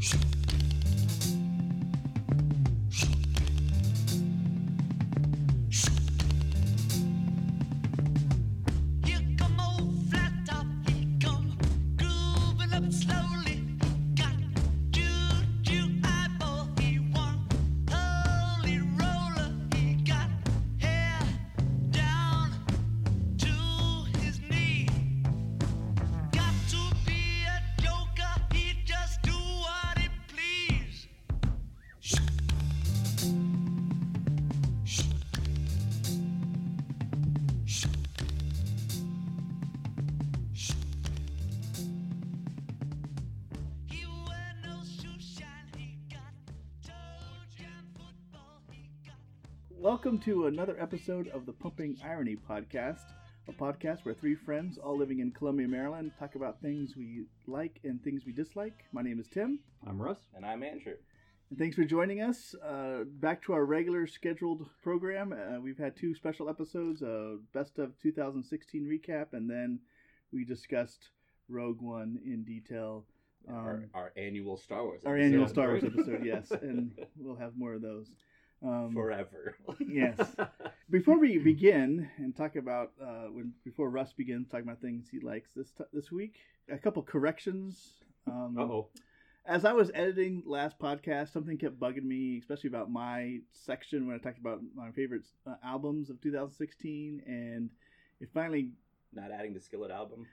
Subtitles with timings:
[0.00, 0.39] Here
[50.02, 53.02] Welcome to another episode of the Pumping Irony Podcast,
[53.48, 57.80] a podcast where three friends, all living in Columbia, Maryland, talk about things we like
[57.84, 58.84] and things we dislike.
[58.92, 60.16] My name is Tim, I'm Russ.
[60.34, 60.94] And I'm Andrew.
[61.50, 62.54] and thanks for joining us.
[62.66, 65.34] Uh, back to our regular scheduled program.
[65.34, 69.80] Uh, we've had two special episodes: uh, best of 2016 recap, and then
[70.32, 71.10] we discussed
[71.50, 73.04] Rogue One in detail.
[73.46, 75.02] our, Um, our annual Star Wars.
[75.04, 78.10] our annual Star Wars episode, yes, and we'll have more of those.
[78.62, 79.56] Um, Forever.
[79.88, 80.18] yes.
[80.90, 85.20] Before we begin and talk about uh, when before Russ begins talking about things he
[85.20, 86.34] likes this t- this week,
[86.70, 87.94] a couple corrections.
[88.26, 88.88] Um, Uh oh.
[89.46, 94.14] As I was editing last podcast, something kept bugging me, especially about my section when
[94.14, 97.70] I talked about my favorite uh, albums of 2016, and
[98.20, 98.72] it finally
[99.14, 100.26] Not adding the Skillet album.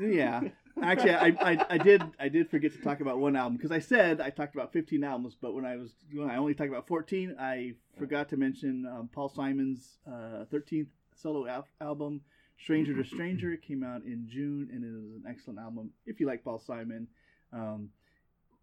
[0.00, 0.40] yeah
[0.82, 3.78] actually I, I i did i did forget to talk about one album because i
[3.78, 6.86] said i talked about 15 albums but when i was when i only talked about
[6.86, 12.20] 14 i forgot to mention um, paul simon's uh, 13th solo al- album
[12.58, 16.20] stranger to stranger It came out in june and it is an excellent album if
[16.20, 17.08] you like paul simon
[17.52, 17.88] um,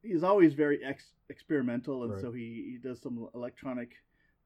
[0.03, 2.21] he's always very ex- experimental and Right.
[2.21, 3.91] so he, he does some electronic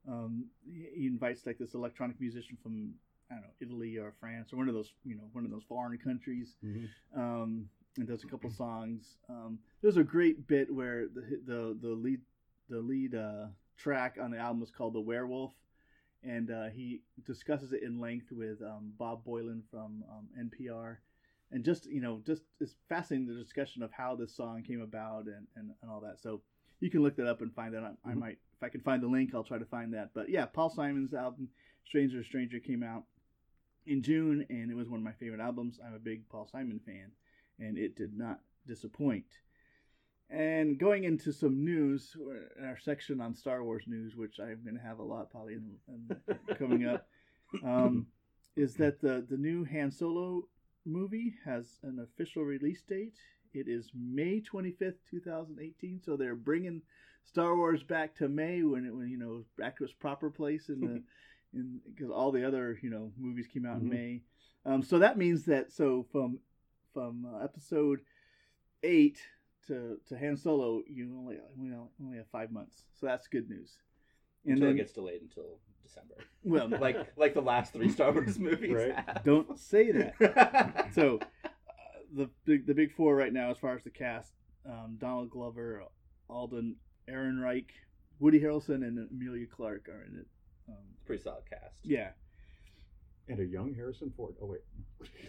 [0.07, 2.94] um, he he invites like this electronic musician from
[3.29, 5.63] I don't know Italy or France or one of those you know one of those
[5.67, 7.19] foreign countries Mm-hmm.
[7.19, 9.17] um, and does a couple songs.
[9.27, 12.21] Um, there's a great bit where the the the lead
[12.69, 15.53] the lead uh, track on the album is called "The Werewolf,"
[16.23, 20.97] and uh, he discusses it in length with um, Bob Boilen from um, NPR,
[21.51, 25.25] and just you know just it's fascinating the discussion of how this song came about
[25.25, 26.19] and, and, and all that.
[26.19, 26.41] So
[26.79, 27.83] you can look that up and find that.
[27.83, 28.19] I, I Mhm.
[28.19, 30.11] might if I can find the link, I'll try to find that.
[30.13, 31.49] But yeah, Paul Simon's album
[31.85, 33.05] "Stranger Stranger" came out
[33.87, 35.79] in June, and it was one of my favorite albums.
[35.85, 37.11] I'm a big Paul Simon fan,
[37.59, 39.25] and it did not disappoint.
[40.29, 42.15] And going into some news,
[42.59, 45.53] in our section on Star Wars news, which I'm going to have a lot probably
[45.53, 47.07] in, in, coming up,
[47.63, 48.07] um,
[48.57, 50.43] is that the the new Han Solo
[50.85, 53.15] movie has an official release date.
[53.53, 56.01] It is May 25th, 2018.
[56.03, 56.81] So they're bringing
[57.23, 60.67] Star Wars back to May when it when you know back to its proper place
[60.67, 61.03] in the
[61.94, 63.81] because all the other you know movies came out Mhm.
[63.81, 64.22] in May.
[64.66, 66.40] Um, so that means that so from
[66.94, 68.00] from uh, episode
[68.84, 69.19] eight
[69.67, 72.84] to to Han Solo, you only you know only have five months.
[72.96, 73.78] So that's good news.
[74.46, 76.16] And until then it gets delayed until December.
[76.44, 78.73] well, like like the last three Star Wars movies.
[78.73, 79.23] Right.
[79.23, 80.90] don't say that.
[80.94, 81.47] so uh,
[82.13, 84.31] the big the big four right now as far as the cast
[84.66, 85.84] um, donald glover
[86.29, 86.75] alden
[87.09, 87.69] ehrenreich
[88.19, 90.25] woody harrelson and emilia clarke are in it
[90.69, 91.79] um, Pretty solid cast.
[91.83, 92.09] yeah
[93.28, 94.35] And a young Harrison Ford.
[94.41, 94.61] Oh wait.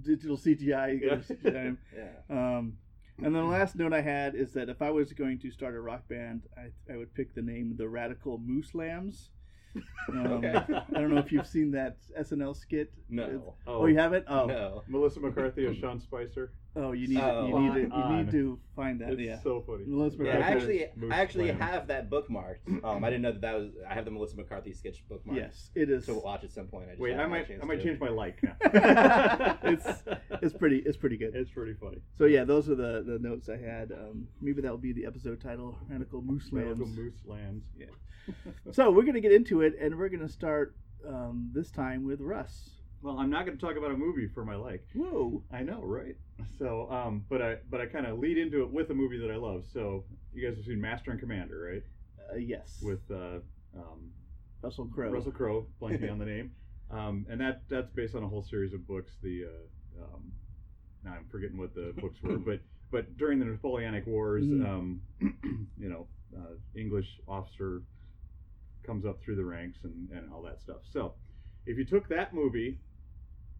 [0.01, 1.15] digital cgi, Yeah.
[1.17, 1.77] CGI.
[1.95, 2.07] yeah.
[2.29, 2.73] Um,
[3.19, 5.75] and then the last note I had is that if I was going to start
[5.75, 9.29] a rock band, I, I would pick the name the Radical Moose Lambs.
[10.09, 10.53] Um, Okay.
[10.53, 12.93] I don't know if you've seen that SNL skit.
[13.09, 13.55] No.
[13.65, 14.25] Oh, you haven't?
[14.27, 14.83] Oh, No.
[14.87, 16.51] Melissa McCarthy as Sean Spicer.
[16.75, 17.47] Oh, you need Oh.
[17.47, 19.11] you need to, you need to find that.
[19.11, 19.39] It's yeah.
[19.41, 19.83] so funny.
[19.85, 20.83] Melissa Yeah, I McCarthy.
[20.83, 21.61] actually, Moose I actually Lambs.
[21.61, 22.83] have that bookmarked.
[22.83, 23.71] Um, I didn't know that that was.
[23.89, 25.35] I have the Melissa McCarthy sketch bookmarked.
[25.35, 26.05] Yes, it is.
[26.07, 26.85] To watch at some point.
[26.87, 27.83] I just Wait, I haven't had a might I might to.
[27.83, 28.55] change my like now.
[29.63, 29.87] it's
[30.41, 31.35] it's pretty it's pretty good.
[31.35, 31.97] It's pretty funny.
[32.17, 33.91] So yeah, those are the, the notes I had.
[33.91, 36.79] Um, maybe that will be the episode title: Radical Moose Lambs.
[36.79, 37.63] Radical Moose Lambs.
[37.77, 37.87] Yeah.
[38.71, 40.75] So we're gonna get into it, and we're gonna start
[41.05, 42.69] um, this time with Russ.
[43.03, 44.87] Well, I'm not going to talk about a movie for my like.
[44.95, 45.43] Whoa.
[45.51, 46.15] I know, right?
[46.57, 49.29] So, um, but I but I kind of lead into it with a movie that
[49.29, 49.65] I love.
[49.73, 51.83] So, you guys have seen Master and Commander, right?
[52.31, 52.79] Uh, yes.
[52.81, 53.39] With uh,
[53.77, 54.11] um,
[54.61, 55.11] Russell Crowe.
[55.11, 56.51] Russell Crowe, blanking on the name,
[56.91, 59.11] um, and that that's based on a whole series of books.
[59.21, 60.31] The uh, um,
[61.03, 64.65] now I'm forgetting what the books were, but but during the Napoleonic Wars, Mhm.
[64.65, 65.01] um,
[65.77, 66.07] you know,
[66.37, 67.81] uh, English officer
[68.85, 70.77] comes up through the ranks and, and all that stuff.
[70.89, 71.15] So,
[71.65, 72.79] if you took that movie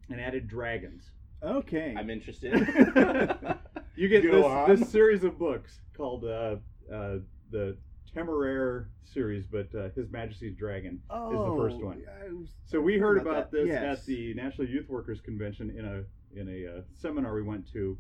[0.10, 1.12] and added dragons,
[1.42, 1.94] Okay.
[1.98, 2.54] I'm interested.
[3.96, 4.70] You get Go this, on.
[4.76, 6.56] this series of books called uh,
[6.92, 7.18] uh,
[7.52, 7.78] the
[8.16, 12.00] Temeraire series, but uh, His Majesty's Dragon oh, is the first one.
[12.00, 14.00] yeah, I was- So we heard about about, this Yes.
[14.00, 16.04] at the National Youth Workers Convention in a
[16.40, 17.96] in a uh, seminar we went to.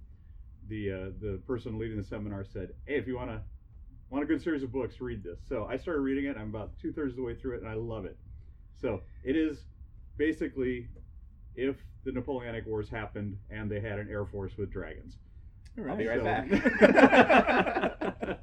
[0.67, 3.41] The uh, the person leading the seminar said, "Hey, if you want to
[4.09, 6.38] want a good series of books, read this." So I started reading it.
[6.38, 8.17] I'm about two thirds of the way through it, and I love it.
[8.81, 9.65] So it is
[10.17, 10.88] basically
[11.55, 15.17] if the Napoleonic Wars happened and they had an air force with dragons.
[15.77, 16.50] All I'll be right So- back.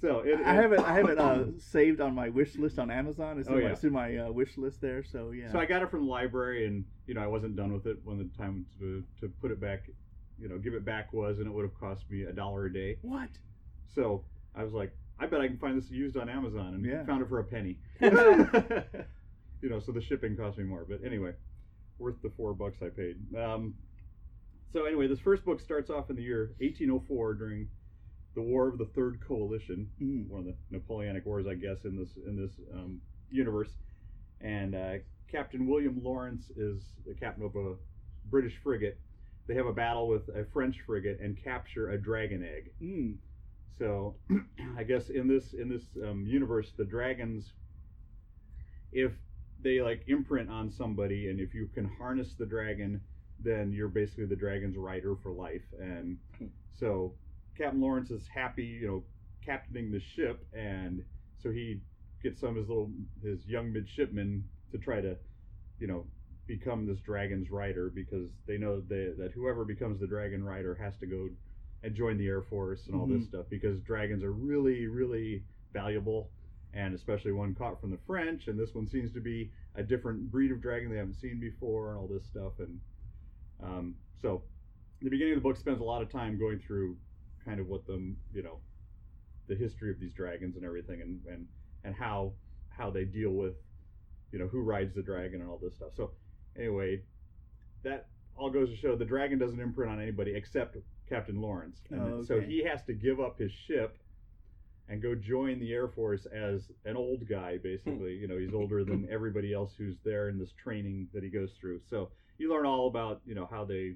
[0.00, 0.80] so it, I have it.
[0.80, 3.38] I have it uh, saved on my wish list on Amazon.
[3.38, 3.68] It's in, Oh, my, yeah.
[3.72, 5.02] it's in my uh, wish list there.
[5.04, 5.50] So yeah.
[5.50, 7.98] So I got it from the library, and you know I wasn't done with it
[8.04, 9.88] when the time to, to put it back,
[10.40, 12.72] you know, give it back was, and it would have cost me a dollar a
[12.72, 12.98] day.
[13.02, 13.28] what?
[13.94, 17.04] So I was like, I bet I can find this used on Amazon, and Yeah.
[17.04, 17.78] found it for a penny.
[18.00, 21.32] you know, so the shipping cost me more, but anyway,
[22.02, 23.16] worth the four bucks I paid.
[23.36, 23.74] Um,
[24.72, 27.68] so anyway, this first book starts off in the year 1804 during
[28.34, 30.28] the War of the Third Coalition, Mm.
[30.28, 33.00] one of the Napoleonic Wars, I guess, in this in this um,
[33.30, 33.70] universe.
[34.40, 34.94] And uh,
[35.30, 37.74] Captain William Lawrence is the captain of a
[38.30, 38.98] British frigate.
[39.46, 42.70] They have a battle with a French frigate and capture a dragon egg.
[42.82, 43.16] Mm.
[43.78, 44.16] So,
[44.78, 47.52] I guess in this in this um, universe, the dragons,
[48.92, 49.12] if
[49.62, 53.00] they like imprint on somebody, and if you can harness the dragon,
[53.44, 55.62] then you're basically the dragon's rider for life.
[55.78, 56.18] And
[56.78, 57.14] so,
[57.56, 59.02] Captain Lawrence is happy, you know,
[59.44, 61.02] captaining the ship, and
[61.42, 61.80] so he
[62.22, 62.90] gets some of his little
[63.22, 65.16] his young midshipmen to try to,
[65.78, 66.06] you know,
[66.46, 70.94] become this dragon's rider because they know they, that whoever becomes the dragon rider has
[71.00, 71.28] to go
[71.82, 73.28] and join the Air Force and all this mm-hmm.
[73.28, 75.42] stuff because dragons are really, really
[75.72, 76.30] valuable,
[76.74, 78.48] and especially one caught from the French.
[78.48, 81.90] And this one seems to be a different breed of dragon they haven't seen before,
[81.90, 82.52] and all this stuff.
[82.58, 82.80] And
[83.62, 84.42] um, so,
[85.00, 86.96] the beginning of the book spends a lot of time going through
[87.44, 88.58] kind of what the you know
[89.48, 91.46] the history of these dragons and everything, and and
[91.84, 92.32] and how
[92.68, 93.54] how they deal with
[94.30, 95.90] you know who rides the dragon and all this stuff.
[95.96, 96.10] So
[96.56, 97.02] anyway,
[97.82, 100.76] that all goes to show the dragon doesn't imprint on anybody except
[101.08, 101.82] Captain Lawrence.
[101.90, 103.98] And Oh, so he has to give up his ship
[104.88, 108.14] and go join the Air Force as an old guy, basically.
[108.14, 111.52] you know, he's older than everybody else who's there in this training that he goes
[111.60, 111.80] through.
[111.88, 113.94] So you learn all about, you know, how they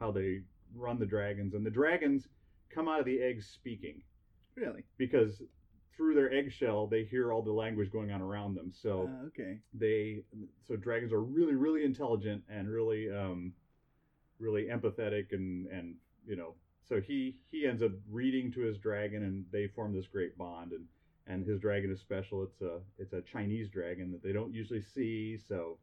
[0.00, 0.42] how they
[0.74, 1.54] run the dragons.
[1.54, 2.28] And the dragons
[2.70, 4.00] come out of the eggs speaking
[4.54, 4.84] Really?
[4.98, 5.42] because
[5.96, 8.70] through their eggshell they hear all the language going on around them.
[8.72, 9.58] So Uh, okay.
[9.74, 10.22] they
[10.66, 13.52] so dragons are really really intelligent and really um
[14.38, 15.94] really empathetic and and
[16.26, 16.54] you know
[16.88, 20.72] so he he ends up reading to his dragon and they form this great bond
[20.72, 20.84] and
[21.26, 24.82] and his dragon is special it's a it's a chinese dragon that they don't usually
[24.82, 25.78] see so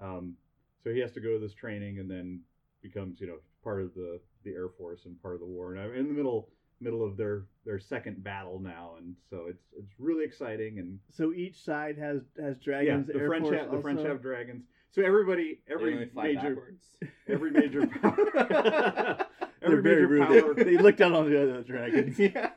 [0.00, 0.34] um
[0.82, 2.40] so he has to go to this training and then
[2.82, 5.80] becomes you know part of the the air force and part of the war and
[5.80, 6.48] i'm in the middle
[6.80, 11.32] middle of their their second battle now and so it's it's really exciting and So
[11.32, 13.06] each side has has dragons.
[13.08, 14.64] yeah, the Air French Force have the French have dragons.
[14.96, 16.72] So everybody, every major,
[17.28, 19.26] every major power, They're
[19.60, 20.26] every very major rude.
[20.42, 22.48] power, They, they look down on the other dragons yeah.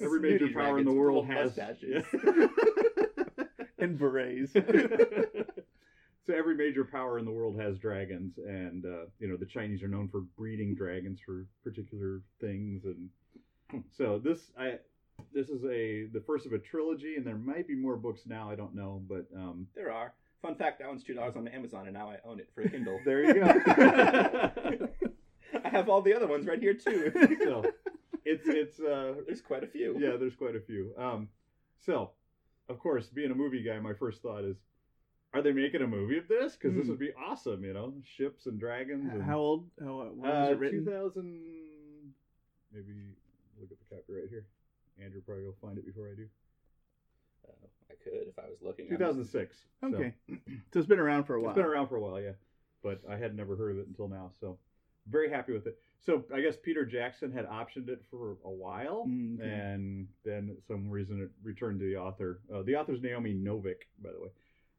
[0.00, 1.56] every major power in the world has.
[1.56, 2.02] mustaches.
[3.78, 4.52] and berets.
[4.52, 9.80] so every major power in the world has dragons, and uh, you know the Chinese
[9.84, 14.78] are known for breeding dragons for particular things, and so this I.
[15.32, 18.50] This is a the first of a trilogy, and there might be more books now.
[18.50, 20.12] I don't know, but um, There are.
[20.42, 22.68] Fun fact: that one's two dollars on Amazon, and now I own it for a
[22.68, 23.00] Kindle.
[23.04, 23.42] there you go.
[25.64, 27.12] I have all the other ones right here too.
[27.42, 27.64] so
[28.24, 29.96] it's it's uh, There's quite a few.
[29.98, 30.92] yeah, there's quite a few.
[30.98, 31.28] Um,
[31.84, 32.10] so,
[32.68, 34.56] of course, being a movie guy, my first thought is,
[35.34, 36.56] are they making a movie of this?
[36.56, 36.90] Because this Hmm.
[36.90, 39.12] would be awesome, you know, ships and dragons.
[39.12, 39.68] And, How old?
[39.80, 40.84] How when was uh, it written?
[40.84, 42.12] 2000.
[42.72, 42.92] Maybe
[43.60, 44.46] look at the copyright here.
[45.02, 46.26] Andrew probably will find it before I do.
[47.48, 48.88] Uh, I could if I was looking.
[48.88, 49.56] 2006.
[49.80, 50.14] So Okay.
[50.72, 51.50] So it's been around for a while.
[51.50, 52.32] It's been around for a while, yeah,
[52.82, 54.32] but I had never heard of it until now.
[54.40, 54.58] So,
[55.08, 55.78] very happy with it.
[56.04, 59.48] So I guess Peter Jackson had optioned it for a while, Mm, okay.
[59.48, 62.40] and then some reason it returned to the author.
[62.52, 64.28] Uh, the author's Naomi Novik, by the way.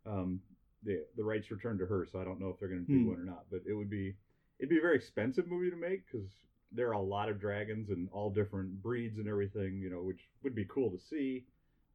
[0.05, 0.41] Um,
[0.83, 2.99] the the rights returned to her, so I don't know if they're going to do
[2.99, 3.07] Hmm.
[3.07, 3.45] one or not.
[3.49, 4.15] But it would be
[4.59, 6.27] it'd be a very expensive movie to make because
[6.71, 10.27] there are a lot of dragons and all different breeds and everything, you know, which
[10.43, 11.45] would be cool to see.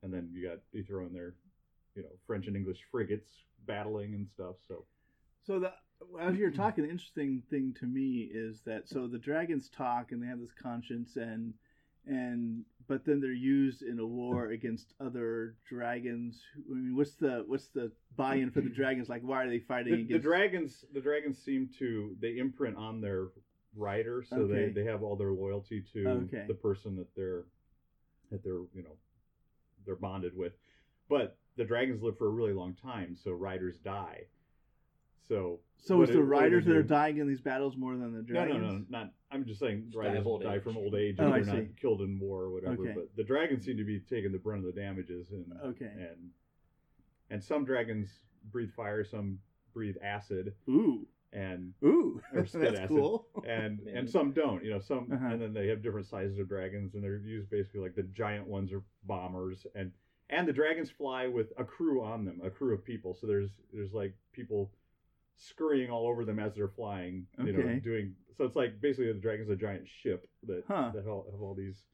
[0.02, 1.34] And then you got you throw in there,
[1.94, 3.30] you know, French and English frigates
[3.66, 4.56] battling and stuff.
[4.66, 4.84] So
[5.42, 5.72] So the
[6.20, 10.22] as you're talking, the interesting thing to me is that so the dragons talk and
[10.22, 11.54] they have this conscience and
[12.04, 16.42] and but then they're used in a war against other dragons.
[16.70, 19.08] I mean, what's the what's the buy-in for the dragons?
[19.08, 23.00] Like, why are they fighting the, the dragons the dragons seem to they imprint on
[23.00, 23.28] their
[23.76, 24.66] rider, so Okay.
[24.66, 26.44] they, they have all their loyalty to Okay.
[26.48, 27.44] the person that they're
[28.30, 28.96] that they're you know
[29.84, 30.52] they're bonded with.
[31.08, 34.24] But the dragons live for a really long time, so riders die.
[35.28, 37.40] So So what it's it- the what do they riders that are dying in these
[37.40, 38.60] battles more than the dragons?
[38.60, 39.12] no, no, no, not.
[39.30, 40.62] I'm just saying Just riders old die age.
[40.62, 42.82] from old age Oh, and they're not killed in war or whatever.
[42.82, 42.92] Okay.
[42.94, 45.86] But the dragons seem to be taking the brunt of the damages, and Okay.
[46.10, 46.30] and
[47.30, 49.40] and some dragons breathe fire, some
[49.72, 52.88] breathe acid, Ooh, and ooh, Or that's acid.
[52.88, 53.26] cool.
[53.46, 53.96] and Man.
[53.96, 54.62] and some don't.
[54.64, 55.26] You know, some Uh-huh.
[55.26, 58.46] and then they have different sizes of dragons, and they're used basically like the giant
[58.46, 59.92] ones are bombers, and
[60.30, 63.14] and the dragons fly with a crew on them, a crew of people.
[63.14, 64.70] So there's there's like people
[65.36, 67.26] scurrying all over them as they're flying.
[67.44, 70.90] You know, doing so it's like basically the dragon's a giant ship that Huh.
[70.94, 71.86] that all, have all these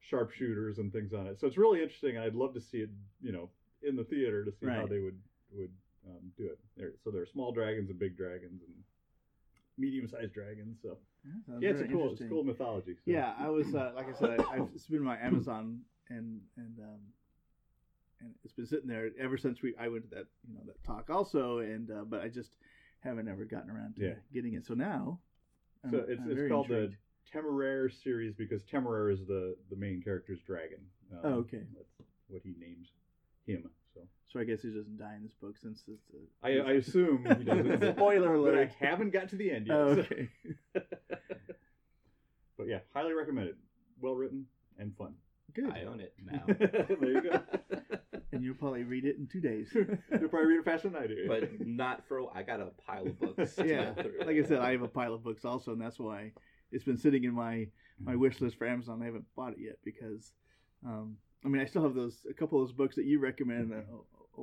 [0.00, 1.40] sharpshooters and things on it.
[1.40, 2.18] So it's really interesting.
[2.18, 2.90] I'd love to see it,
[3.22, 3.48] you know,
[3.82, 5.18] in the theater to see how they would
[5.52, 5.70] would
[6.06, 6.58] um, do it.
[6.76, 8.74] There, so there are small dragons and big dragons and
[9.78, 10.78] medium-sized dragons.
[10.82, 10.98] So
[11.60, 12.94] yeah, it's a cool, it's cool mythology.
[12.94, 13.10] So.
[13.10, 15.80] Yeah, I was uh, like I said, I, I've it's been my Amazon
[16.10, 17.00] and and um,
[18.20, 20.82] and it's been sitting there ever since we I went to that you know that
[20.84, 22.56] talk also, and uh, but I just
[23.00, 24.14] haven't ever gotten around to Yeah.
[24.32, 24.64] getting it.
[24.64, 25.20] So now,
[25.84, 26.92] I'm, So it's, it's called intrigued.
[26.92, 30.80] the Temeraire series because Temeraire is the the main character's dragon.
[31.12, 31.62] Um, Oh, okay.
[31.74, 32.88] That's what he names
[33.46, 33.70] him.
[34.34, 36.10] So So I guess he doesn't die in this book since it's.
[36.42, 37.96] A, I, I assume he doesn't.
[37.96, 38.70] Spoiler But I alert.
[38.80, 39.76] haven't got to the end yet.
[39.76, 40.28] Oh, so- okay.
[42.58, 43.56] but yeah, highly recommended.
[44.00, 44.46] Well written
[44.78, 45.14] and fun.
[45.54, 45.70] Good.
[45.70, 46.42] I own it now.
[46.48, 47.40] there you go.
[48.32, 49.70] And you'll probably read it in two days.
[49.72, 51.26] You'll probably read it faster than I do.
[51.28, 52.28] but not for.
[52.36, 53.54] I got a pile of books.
[53.54, 56.00] to yeah, go like I said, I have a pile of books also, and that's
[56.00, 56.32] why
[56.72, 57.68] it's been sitting in my
[58.00, 59.00] my wish list for Amazon.
[59.00, 60.32] I haven't bought it yet because,
[60.84, 63.70] um, I mean, I still have those a couple of those books that you recommended
[63.78, 63.84] a,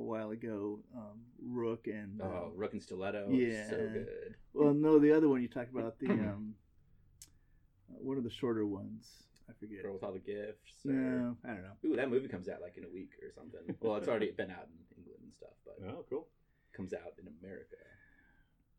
[0.02, 3.28] while ago, um, Rook and uh, Oh, Rook and Stiletto.
[3.30, 3.68] Yeah.
[3.70, 4.34] So good.
[4.54, 6.54] well, no, the other one you talked about the um,
[7.90, 9.08] uh, one of the shorter ones.
[9.48, 9.82] I forget.
[9.82, 10.84] Girl with all the gifts.
[10.86, 11.76] or- No, I don't know.
[11.90, 13.60] Ooh, that movie comes out like in a week or something.
[13.80, 16.28] Well, it's already been out in England and stuff, but oh, cool.
[16.76, 17.76] comes out in America.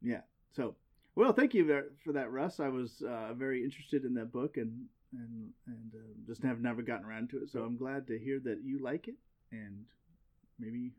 [0.01, 0.21] Yeah.
[0.51, 0.75] So,
[1.15, 2.59] well, thank you for that, Russ.
[2.59, 6.81] I was uh, very interested in that book and and and uh, just have never
[6.81, 7.49] gotten around to it.
[7.51, 9.15] So I'm glad to hear that you like it,
[9.51, 9.85] and
[10.59, 10.91] maybe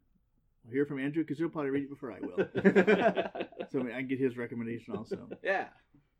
[0.64, 2.48] we'll hear from Andrew because he'll probably read it before I will.
[3.70, 5.28] so I get his recommendation also.
[5.42, 5.66] Yeah.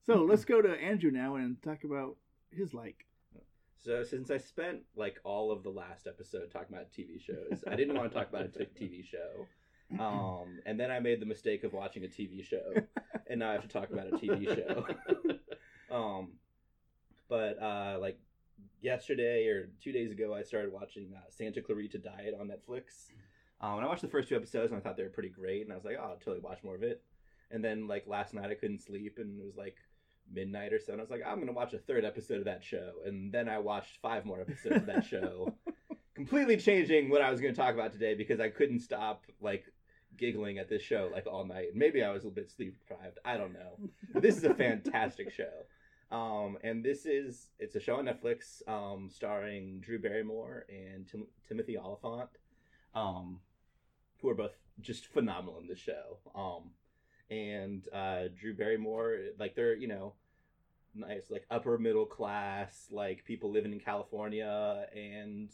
[0.07, 2.17] So let's go to Andrew now and talk about
[2.51, 3.07] his like.
[3.79, 7.77] So since I spent like all of the last episode talking about TV shows, I
[7.77, 9.47] didn't want to talk about a t- TV show.
[10.03, 12.75] Um, and then I made the mistake of watching a TV show,
[13.29, 14.87] and now I have to talk about a TV show.
[15.95, 16.33] um,
[17.29, 18.19] but uh, like
[18.81, 23.11] yesterday or two days ago, I started watching uh, Santa Clarita Diet on Netflix.
[23.61, 25.63] Um, and I watched the first two episodes, and I thought they were pretty great.
[25.63, 27.03] And I was like, oh, I'll totally watch more of it.
[27.51, 29.77] And then like last night, I couldn't sleep, and it was like
[30.33, 32.65] midnight or so, and I was like, I'm gonna watch a third episode of that
[32.65, 32.93] show.
[33.05, 35.55] And then I watched five more episodes of that show,
[36.15, 39.65] completely changing what I was gonna talk about today because I couldn't stop like
[40.17, 41.69] giggling at this show like all night.
[41.75, 43.19] Maybe I was a little bit sleep deprived.
[43.25, 43.79] I don't know.
[44.13, 45.51] But this is a fantastic show.
[46.11, 51.27] Um, and this is it's a show on Netflix um, starring Drew Barrymore and Tim-
[51.49, 52.31] Timothy Olyphant,
[52.95, 53.41] um,
[54.21, 56.19] who are both just phenomenal in the show.
[56.35, 56.71] Um,
[57.31, 60.15] and uh, Drew Barrymore, like they're you know
[60.95, 65.51] nice like upper middle class like people living in California, and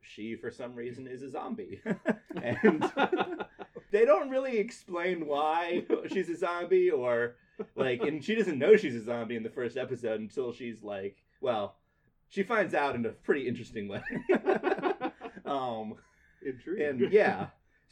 [0.00, 1.80] she for some reason is a zombie,
[2.42, 2.90] and
[3.90, 7.36] they don't really explain why she's a zombie or
[7.74, 11.16] like and she doesn't know she's a zombie in the first episode until she's like
[11.40, 11.74] well
[12.28, 14.00] she finds out in a pretty interesting way
[15.44, 15.94] um
[16.42, 17.46] And yeah.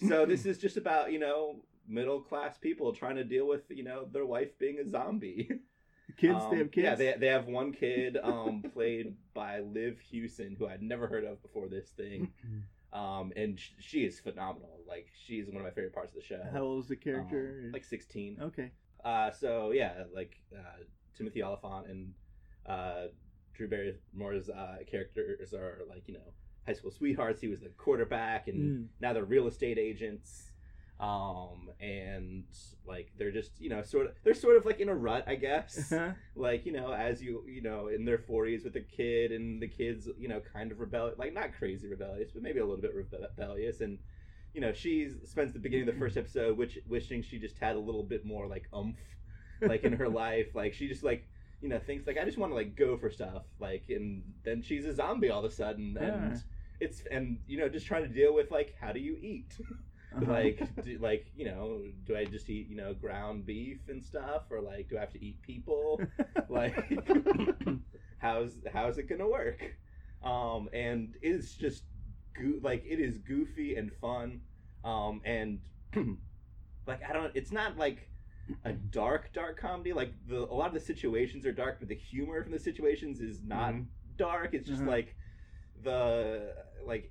[0.09, 3.85] So this is just about you know middle class people trying to deal with you
[3.85, 5.49] know their wife being a zombie.
[6.17, 6.85] Kids, Um, they have kids.
[6.85, 11.25] yeah they, they have one kid um played by liv hewson who i'd never heard
[11.25, 12.33] of before this thing.
[12.93, 14.79] Um and sh- she is phenomenal.
[14.89, 16.41] Like she's one of my favorite parts of the show.
[16.53, 17.65] How old is the character?
[17.67, 18.71] um, like 16 okay.
[19.05, 20.79] uh, so yeah, like uh,
[21.15, 22.15] Timothy Olyphant and
[22.67, 23.09] uh,
[23.55, 26.33] Drew Barrymore's uh, characters are like you know
[26.67, 27.41] high school sweethearts.
[27.41, 28.87] He was the quarterback, and Mm.
[29.01, 30.51] now they're real estate agents.
[30.99, 32.45] Um, and
[32.87, 35.35] like they're just you know sort of they're sort of like in a rut, I
[35.35, 35.93] guess.
[36.35, 39.69] like you know as you you know in their 40s with a kid and the
[39.69, 42.93] kids you know kind of rebellious like not crazy rebellious but maybe a little bit
[42.95, 43.99] rebellious and
[44.53, 47.75] you know she spends the beginning of the first episode which wishing she just had
[47.75, 48.99] a little bit more like umph
[49.63, 51.27] like in her life like she just like
[51.63, 54.61] you know thinks like i just want to like go for stuff like and then
[54.63, 56.39] she's a zombie all of a sudden and Yeah.
[56.81, 59.57] It's and you know just trying to deal with like how do you eat
[60.17, 60.33] Uh-huh.
[60.33, 64.45] Like, do, like you know, do I just eat you know ground beef and stuff,
[64.51, 66.01] or like do I have to eat people?
[66.49, 66.75] like,
[68.19, 69.63] how's how's it gonna work?
[70.23, 71.83] Um, and it's just
[72.35, 74.41] goo- like it is goofy and fun,
[74.85, 75.59] um, and
[76.87, 78.09] like I don't, it's not like
[78.65, 79.93] a dark dark comedy.
[79.93, 83.21] Like the a lot of the situations are dark, but the humor from the situations
[83.21, 83.87] is not Mhm.
[84.17, 84.55] dark.
[84.55, 84.91] It's just Uh-huh.
[84.93, 85.16] like
[85.87, 86.53] the
[86.87, 87.11] like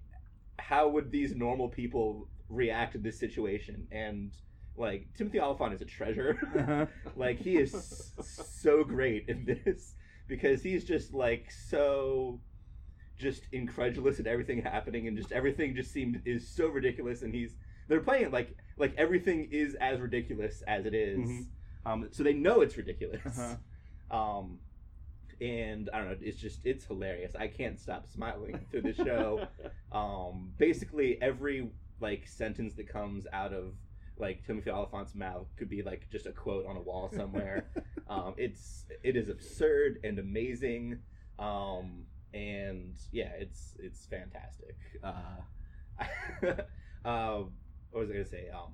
[0.60, 4.32] how would these normal people react to this situation and
[4.78, 6.86] like timothy olyphant is a treasure Uh-huh.
[7.26, 7.72] like he is
[8.22, 9.96] so great in this
[10.28, 12.40] because he's just like so
[13.18, 17.56] just incredulous at everything happening and just everything just seemed is so ridiculous and he's
[17.88, 21.20] they're playing it like like everything is as ridiculous as it is.
[21.30, 21.46] Mhm.
[21.86, 24.18] um so they know it's ridiculous Uh-huh.
[24.20, 24.60] um
[25.42, 27.36] and i don't know it's just it's hilarious.
[27.36, 29.48] I can't stop smiling through the show.
[29.92, 31.70] Um basically every
[32.02, 33.76] like sentence that comes out of
[34.18, 37.68] like timothy olyphant's mouth could be like just a quote on a wall somewhere.
[38.10, 41.00] Um it's it is absurd and amazing.
[41.40, 44.76] Um and yeah it's it's fantastic.
[45.04, 45.42] Uh
[47.08, 47.44] uh
[47.92, 48.50] what was i gonna say?
[48.50, 48.74] Um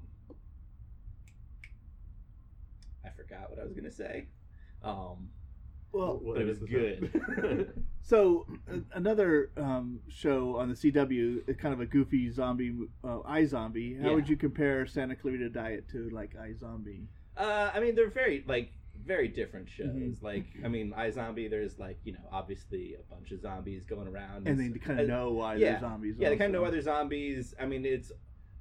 [3.06, 4.28] i forgot what i was gonna say.
[4.84, 5.30] Um
[5.92, 7.74] well, What but it is was good.
[8.02, 13.96] so uh, another um, show on the CW, kind of a goofy zombie, uh, Zombie.
[13.96, 14.16] How Yeah.
[14.16, 17.06] would you compare Santa Clarita Diet to like iZombie?
[17.38, 18.72] Uh, I mean, they're very like
[19.06, 19.88] very different shows.
[19.88, 20.22] Mhm.
[20.22, 21.50] Like, I mean, iZombie.
[21.50, 25.10] There's like you know obviously a bunch of zombies going around, And they kind of
[25.10, 25.72] uh, know why yeah.
[25.72, 26.16] they're zombies.
[26.20, 26.68] Yeah, they kind of know also.
[26.68, 27.54] why they're zombies.
[27.60, 28.12] I mean, it's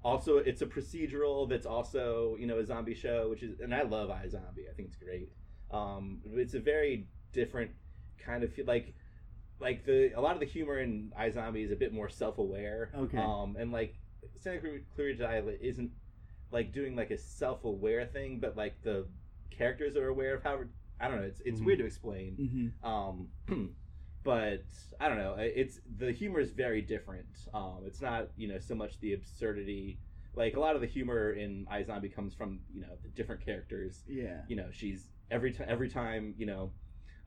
[0.03, 3.83] also it's a procedural that's also you know a zombie show, which is and I
[3.83, 4.69] love iZombie.
[4.71, 5.31] I think it's great.
[5.71, 7.71] Um, it's a very different
[8.25, 8.95] kind of feel like
[9.61, 12.91] like the a lot of the humor in iZombie is a bit more self aware.
[12.97, 13.19] Okay.
[13.19, 13.95] Um, and like
[14.37, 14.61] Santa
[14.95, 15.91] Clarita Diet isn't
[16.51, 19.07] like doing like a self aware thing, but like the
[19.51, 20.61] characters are aware of how
[21.01, 21.23] I don't know.
[21.27, 21.65] It's it's Mhm.
[21.67, 22.73] weird to explain.
[22.83, 22.87] Mhm.
[22.87, 23.29] Um,
[24.23, 24.65] but
[24.99, 25.37] I don't know.
[25.39, 27.27] It's the humor is very different.
[27.55, 29.99] Um, it's not you know so much the absurdity.
[30.35, 34.05] Like a lot of the humor in iZombie comes from you know the different characters.
[34.09, 34.43] Yeah.
[34.49, 36.73] You know she's every time every time you know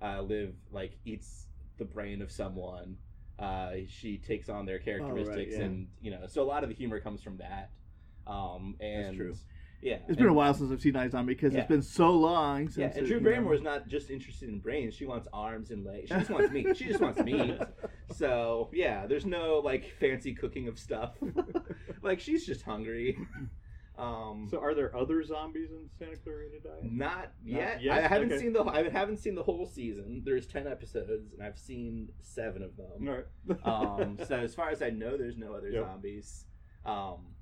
[0.04, 2.98] uh, Liv like eats the brain of someone.
[3.40, 5.66] Uh, she takes on their characteristics, Oh, yeah.
[5.66, 7.72] and you know, so a lot of the humor comes from that.
[8.28, 9.36] Um, and true.
[9.82, 11.60] Yeah, It's been a while since I've seen iZombie because Yeah.
[11.62, 12.78] it's been so long since.
[12.94, 16.08] yeah, and Drew Barrymore is not just interested in brains; she wants arms and legs.
[16.08, 16.78] She just wants meat.
[16.78, 17.60] She just wants meat.
[18.16, 21.16] So yeah, there's no like fancy cooking of stuff.
[22.04, 23.18] like she's just hungry.
[23.98, 26.92] Um, So, are there other zombies in Santa Clarita Diet?
[26.92, 27.82] not yet.
[27.82, 27.96] yet?
[27.98, 28.42] I haven't Okay.
[28.42, 30.24] seen the I haven't seen the whole season.
[30.26, 33.08] There's ten episodes, and I've seen seven of them.
[33.08, 34.00] All right.
[34.02, 35.84] um, so as far as I know, there's no other Yep.
[35.86, 36.46] zombies.
[36.86, 37.36] Um,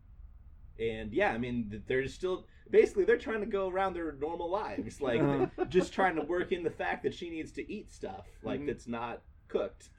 [0.80, 4.50] and yeah, I mean, th- they're still basically they're trying to go around their normal
[4.50, 5.66] lives, like Uh-huh.
[5.70, 8.68] just trying to work in the fact that she needs to eat stuff like Mhm.
[8.68, 9.90] that's not cooked,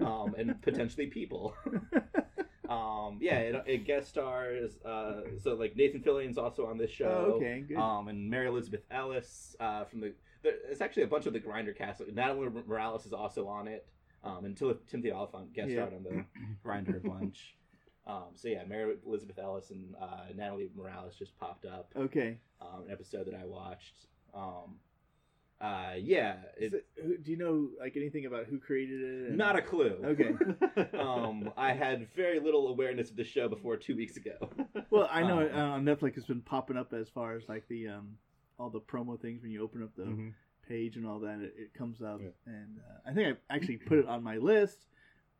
[0.00, 1.54] um, and potentially people.
[2.68, 4.76] Um, yeah, it, it guest stars.
[4.84, 7.32] Uh, so like Nathan Fillion's also on this show.
[7.32, 7.76] Oh, okay, good.
[7.76, 10.12] Um, and Mary Elizabeth Ellis uh, from the.
[10.42, 12.02] There, it's actually a bunch of the Grinder cast.
[12.12, 13.86] Natalie Morales is also on it.
[14.24, 15.86] Um, and Tim- Timothy Olyphant guest Yeah.
[15.86, 16.24] starred on the
[16.62, 17.54] Grinder a bunch.
[18.06, 21.90] Um, so yeah, Mary Elizabeth Ellis and uh, Natalie Morales just popped up.
[21.96, 22.38] okay.
[22.60, 24.06] Um, an episode that I watched.
[24.34, 24.76] Um,
[25.60, 29.28] uh, yeah, it, So, who- do you know like anything about who created it?
[29.28, 29.96] and- not a clue.
[30.04, 30.34] Okay.
[30.98, 34.36] um, I had very little awareness of the show before two weeks ago.
[34.90, 37.88] Well, I know Um, uh, Netflix it's been popping up as far as like the
[37.88, 38.16] um
[38.58, 40.32] all the promo things when you open up the Mhm.
[40.68, 41.40] page and all that.
[41.40, 42.30] It, it comes up, Yeah.
[42.46, 44.86] and uh, I think I actually put it on my list,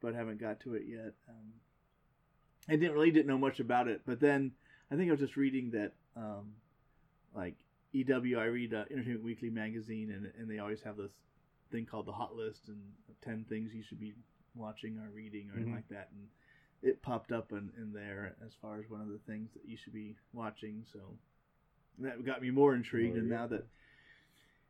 [0.01, 1.15] but haven't got to it yet.
[1.29, 1.53] Um,
[2.69, 4.53] I didn't really didn't know much about it, but then
[4.91, 6.55] I think I was just reading that um,
[7.35, 7.55] like
[7.93, 8.39] EW.
[8.39, 11.13] I read uh, Entertainment Weekly magazine, and and they always have this
[11.71, 12.81] thing called the hot list and
[13.23, 14.15] ten things you should be
[14.55, 15.77] watching or reading or anything Mhm.
[15.77, 16.29] like that, and
[16.83, 19.77] it popped up in, in there as far as one of the things that you
[19.77, 20.85] should be watching.
[20.93, 21.19] So
[21.99, 23.67] that got me more intrigued, There and now that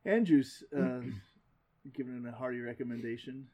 [0.05, 1.01] Andrew's uh,
[1.95, 3.49] given it a hearty recommendation.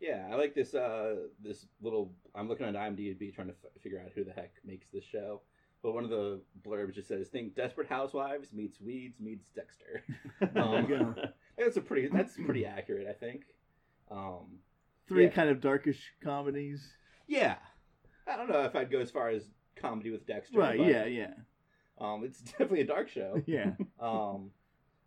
[0.00, 0.74] Yeah, I like this.
[0.74, 2.12] Uh, this little.
[2.34, 5.40] I'm looking at IMDb trying to f- figure out who the heck makes this show.
[5.84, 10.02] But one of the blurbs just says, "Think Desperate Housewives meets Weeds meets Dexter."
[10.40, 11.14] Um, There you go.
[11.58, 12.08] that's a pretty.
[12.08, 13.42] That's pretty accurate, I think.
[14.10, 14.58] Um,
[15.06, 15.30] Three Yeah.
[15.30, 16.94] kind of darkish comedies.
[17.28, 17.56] yeah,
[18.26, 20.58] I don't know if I'd go as far as comedy with Dexter.
[20.58, 21.34] Right, but, yeah, yeah.
[21.98, 23.42] Um, it's definitely a dark show.
[23.46, 23.72] Yeah.
[24.00, 24.50] um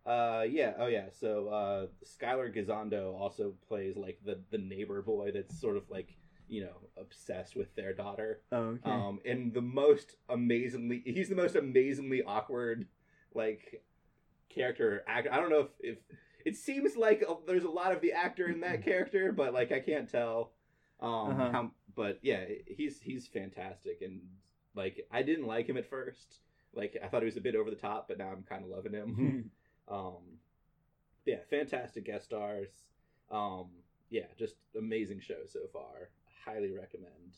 [0.06, 5.30] uh yeah oh yeah so uh skyler gisondo also plays like the the neighbor boy
[5.34, 6.16] that's sort of like
[6.48, 8.40] you know, obsessed with their daughter.
[8.52, 8.90] Oh, okay.
[8.90, 12.86] Um, and the most amazingly, he's the most amazingly awkward,
[13.34, 13.82] like,
[14.48, 15.32] character actor.
[15.32, 15.98] I don't know if, if
[16.44, 19.72] it seems like a, there's a lot of the actor in that character, but like
[19.72, 20.52] I can't tell.
[21.00, 21.52] Um, Uh-huh.
[21.52, 24.20] how, but yeah, he's he's fantastic, and
[24.74, 26.40] like I didn't like him at first.
[26.74, 28.70] Like I thought he was a bit over the top, but now I'm kind of
[28.70, 29.50] loving him.
[29.88, 30.38] um,
[31.26, 32.68] yeah, fantastic guest stars.
[33.30, 33.66] Um,
[34.10, 36.10] yeah, just amazing show so far.
[36.48, 37.36] Highly recommend.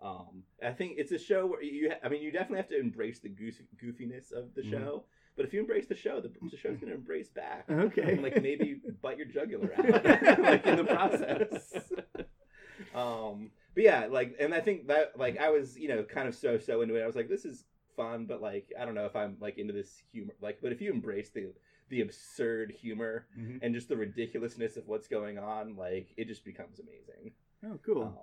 [0.00, 2.78] Um, I think it's a show where you, ha- I mean, you definitely have to
[2.80, 4.70] embrace the goose- goofiness of the Mhm.
[4.70, 5.04] show.
[5.36, 7.64] But if you embrace the show, the, the show's going to embrace back.
[7.70, 8.02] Okay.
[8.12, 10.04] And, like maybe bite your jugular out,
[10.40, 11.72] like in the process.
[12.94, 16.34] um, but yeah, like, and I think that, like, I was, you know, kind of
[16.34, 17.02] so so into it.
[17.02, 17.64] I was like, this is
[17.96, 20.34] fun, but like, I don't know if I'm like into this humor.
[20.42, 21.52] Like, but if you embrace the
[21.88, 23.58] the absurd humor Mhm.
[23.62, 27.32] and just the ridiculousness of what's going on, like, it just becomes amazing.
[27.64, 28.02] oh, cool.
[28.02, 28.18] Um,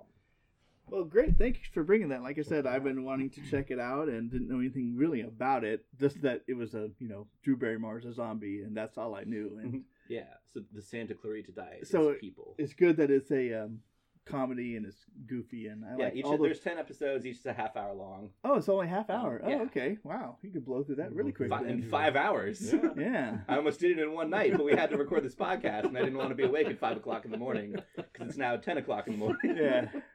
[0.90, 1.38] Well, great.
[1.38, 2.22] Thank you for bringing that.
[2.22, 5.20] Like I said, I've been wanting to check it out and didn't know anything really
[5.22, 5.84] about it.
[5.98, 9.24] Just that it was a, you know, Drew Barrymore's a zombie, and that's all I
[9.24, 9.58] knew.
[9.62, 12.54] And yeah, so the Santa Clarita Diet So is people.
[12.58, 13.80] it's good that it's a um,
[14.26, 15.66] comedy and it's goofy.
[15.66, 16.44] And I yeah, like each all the.
[16.44, 17.24] there's ten episodes.
[17.26, 18.30] Each is a half hour long.
[18.44, 19.40] Oh, it's only half hour.
[19.46, 19.58] Yeah.
[19.60, 19.98] Oh, okay.
[20.04, 21.50] Wow, you could blow through that really quick.
[21.50, 22.72] Fi- in five hours.
[22.72, 22.80] Yeah.
[23.00, 23.38] Yeah.
[23.48, 25.96] I almost did it in one night, but we had to record this podcast, and
[25.96, 28.56] I didn't want to be awake at five o'clock in the morning because it's now
[28.56, 29.56] ten o'clock in the morning.
[29.56, 29.86] Yeah.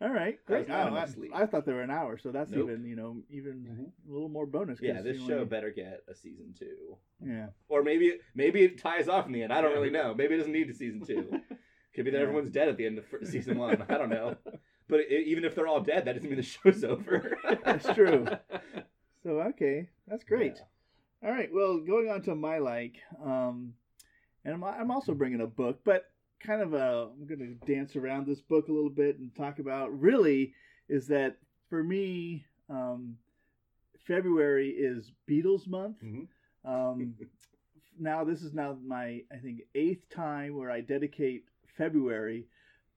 [0.00, 0.68] All right, great.
[0.68, 0.96] not Oh,
[1.32, 1.42] I.
[1.42, 2.68] I thought they were an hour, so that's Nope.
[2.68, 4.08] even you know even Mhm.
[4.08, 4.78] a little more bonus.
[4.82, 7.48] yeah, this show only- better get a season two, Yeah.
[7.68, 9.52] or maybe maybe it ties off in the end.
[9.52, 10.14] I don't really know.
[10.14, 11.40] Maybe it doesn't need a season two.
[11.94, 12.22] Could be that Yeah.
[12.24, 13.80] everyone's dead at the end of season one.
[13.88, 14.36] I don't know.
[14.88, 17.38] But i even if they're all dead, that doesn't mean the show's over.
[17.64, 18.26] That's true.
[19.22, 20.54] So okay, that's great.
[21.22, 21.28] Yeah.
[21.28, 21.52] All right.
[21.52, 23.74] Well, going on to my like, um,
[24.44, 26.04] and I'm, I'm also bringing a book, but
[26.40, 29.58] kind of a I'm going to dance around this book a little bit and talk
[29.58, 30.52] about really
[30.88, 31.36] is that
[31.68, 33.16] for me, um,
[34.06, 35.96] February is Beatles month.
[36.02, 36.28] Mhm.
[36.64, 37.14] Um,
[37.98, 41.44] now this is now my I think eighth time where I dedicate
[41.76, 42.46] February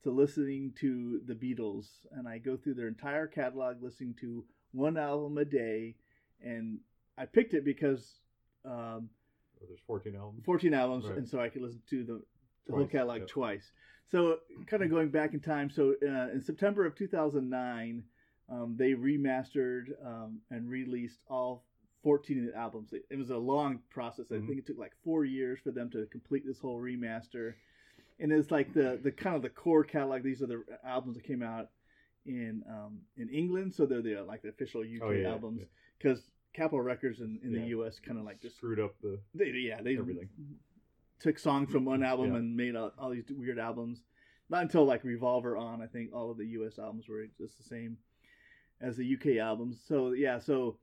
[0.03, 4.97] to listening to the Beatles, and I go through their entire catalog, listening to one
[4.97, 5.95] album a day,
[6.41, 6.79] and
[7.17, 8.19] I picked it because
[8.63, 9.09] um,
[9.59, 10.45] there's 14 albums.
[10.45, 11.17] 14 albums, Right.
[11.17, 12.21] and so I could listen to the,
[12.69, 13.25] the whole Twice, yeah.
[13.27, 13.71] twice.
[14.11, 18.03] So, kind of going back in time, so uh, in September of 2009,
[18.49, 21.63] um, they remastered um, and released all
[22.03, 22.93] 14 of the albums.
[22.93, 24.31] It, it was a long process.
[24.31, 24.47] I Mhm.
[24.47, 27.53] think it took like four years for them to complete this whole remaster.
[28.19, 30.23] And it's like the the kind of the core catalog.
[30.23, 31.69] These are the albums that came out
[32.25, 35.61] in um, in England, so they're the like the official UK Oh, yeah, albums
[35.97, 36.19] because
[36.53, 37.61] Capitol Records in, in Yeah.
[37.61, 40.27] the US kind of like just screwed up the they, yeah, they Everything.
[41.19, 42.37] Took songs from one album Yeah.
[42.39, 44.03] and made all, all these weird albums.
[44.49, 46.79] Not until like Revolver on, I think all of the U.S.
[46.79, 47.97] albums were just the same
[48.81, 49.79] as the UK albums.
[49.87, 50.77] So yeah, so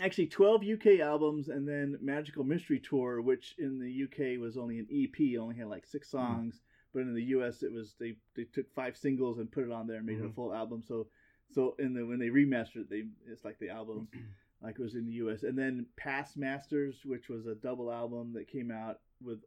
[0.00, 4.78] actually 12 UK albums and then Magical Mystery Tour, which in the UK was only
[4.80, 6.60] an EP, only had like six songs,
[6.92, 9.86] but in the US it was they they took five singles and put it on
[9.86, 10.34] there and made it a Mhm.
[10.34, 10.82] full album.
[10.82, 11.06] So
[11.52, 14.08] so in the when they remastered it, they it's like the album
[14.62, 15.42] like it was in the US.
[15.44, 19.38] And then Past Masters, which was a double album that came out with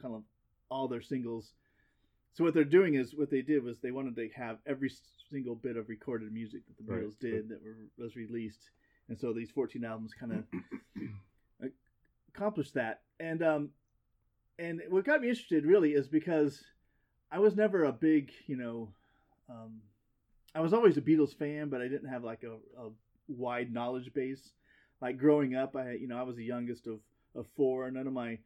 [0.00, 0.22] kind of
[0.70, 1.52] all their singles.
[2.34, 4.90] So what they're doing is what they did was they wanted to have every
[5.30, 7.02] single bit of recorded music that the Right.
[7.02, 8.70] Beatles did that were, was released,
[9.08, 10.44] and so these 14 albums kind of
[12.34, 13.02] accomplished that.
[13.20, 13.70] And um,
[14.58, 16.62] and what got me interested really is because
[17.30, 18.88] I was never a big, you know,
[19.48, 19.80] um,
[20.54, 22.90] I was always a Beatles fan, but I didn't have like a, a
[23.28, 24.52] wide knowledge base.
[25.00, 27.00] Like growing up, I you know I was the youngest of
[27.34, 27.90] of four.
[27.90, 28.38] None of my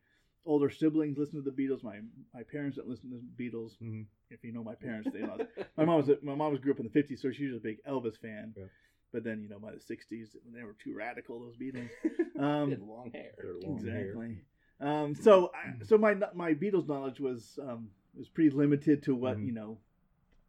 [0.46, 1.82] older siblings listened to the Beatles.
[1.82, 2.00] My
[2.34, 3.72] my parents didn't listen to the Beatles.
[3.82, 4.06] Mhm.
[4.30, 5.38] If you know my parents, they know.
[5.76, 7.56] my mom was a, my mom was grew up in the '50s, so she was
[7.56, 8.54] a big Elvis fan.
[8.56, 8.64] Yeah.
[9.12, 11.40] But then you know by the '60s, they were too radical.
[11.40, 11.90] Those Beatles.
[12.34, 13.32] They Um, had long hair.
[13.36, 13.98] Their long hair.
[14.12, 14.38] exactly.
[14.80, 19.36] Um, so I, so my my Beatles knowledge was um, was pretty limited to what
[19.36, 19.46] Mhm.
[19.46, 19.78] you know.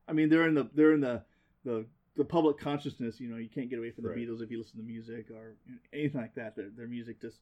[0.08, 1.24] I mean, they're in the they're in the
[1.66, 3.20] the the public consciousness.
[3.20, 4.20] You know, you can't get away from the Right.
[4.20, 5.56] Beatles if you listen to music or
[5.92, 6.56] anything like that.
[6.56, 7.40] Their, their music just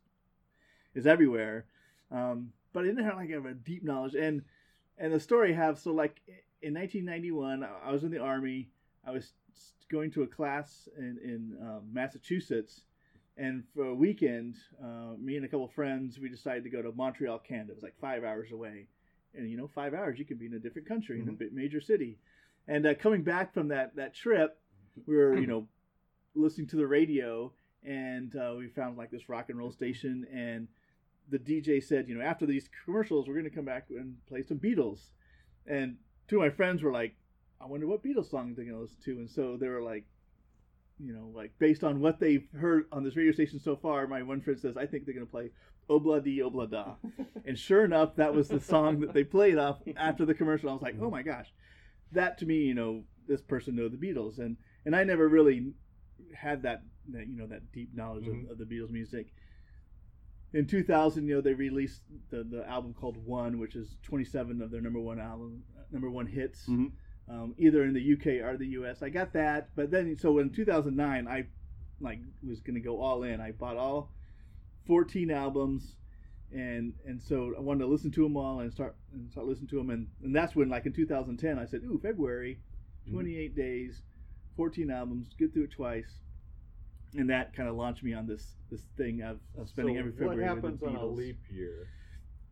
[0.95, 1.65] is everywhere.
[2.11, 4.43] Um, but I didn't have like have a deep knowledge, and
[4.97, 6.21] and the story I have so like
[6.61, 8.69] in 1991, I was in the army.
[9.05, 9.33] I was
[9.89, 12.81] going to a class in in um, Massachusetts,
[13.37, 16.91] and for a weekend, uh, me and a couple friends, we decided to go to
[16.91, 17.71] Montreal, Canada.
[17.71, 18.87] It was like five hours away,
[19.33, 21.51] and you know, five hours you could be in a different country in a Mhm.
[21.53, 22.19] major city.
[22.67, 24.59] And uh, coming back from that that trip,
[25.07, 25.67] we were you know
[26.35, 27.51] listening to the radio,
[27.83, 30.67] and uh, we found like this rock and roll station, and
[31.29, 34.43] the DJ said, you know, after these commercials, we're going to come back and play
[34.43, 35.11] some Beatles.
[35.67, 37.15] And two of my friends were like,
[37.61, 40.05] I wonder what Beatles song they're gonna listen to, and so they were like,
[40.97, 44.23] you know, like based on what they've heard on this radio station so far, my
[44.23, 45.51] one friend says I think they're gonna play
[45.89, 46.93] Obla Di Obla Da,
[47.45, 50.69] and sure enough, that was the song that they played off after the commercial.
[50.69, 51.51] I was like, oh my gosh,
[52.13, 55.73] that to me, you know, this person know the Beatles, and and I never really
[56.33, 58.45] had that, that you know that deep knowledge Mhm.
[58.45, 59.33] of, of the Beatles music.
[60.53, 64.71] In 2000, you know, they released the, the album called One, which is 27 of
[64.71, 66.91] their number one album, number one hits, Mhm.
[67.27, 69.03] um, either in the UK or the US.
[69.03, 71.47] I got that, but then so in 2009, I
[71.99, 73.39] like was gonna go all in.
[73.41, 74.12] I bought all
[74.85, 75.97] 14 albums,
[76.51, 79.67] and and so I wanted to listen to them all and start and start listening
[79.69, 82.59] to them, and and that's when like in 2010, I said, ooh, February,
[83.07, 83.12] Mhm.
[83.12, 84.01] 28 days,
[84.55, 86.21] 14 albums, get through it twice.
[87.17, 90.11] And that kind of launched me on this this thing of, of spending So every
[90.11, 91.87] February What happens with the on a leap year?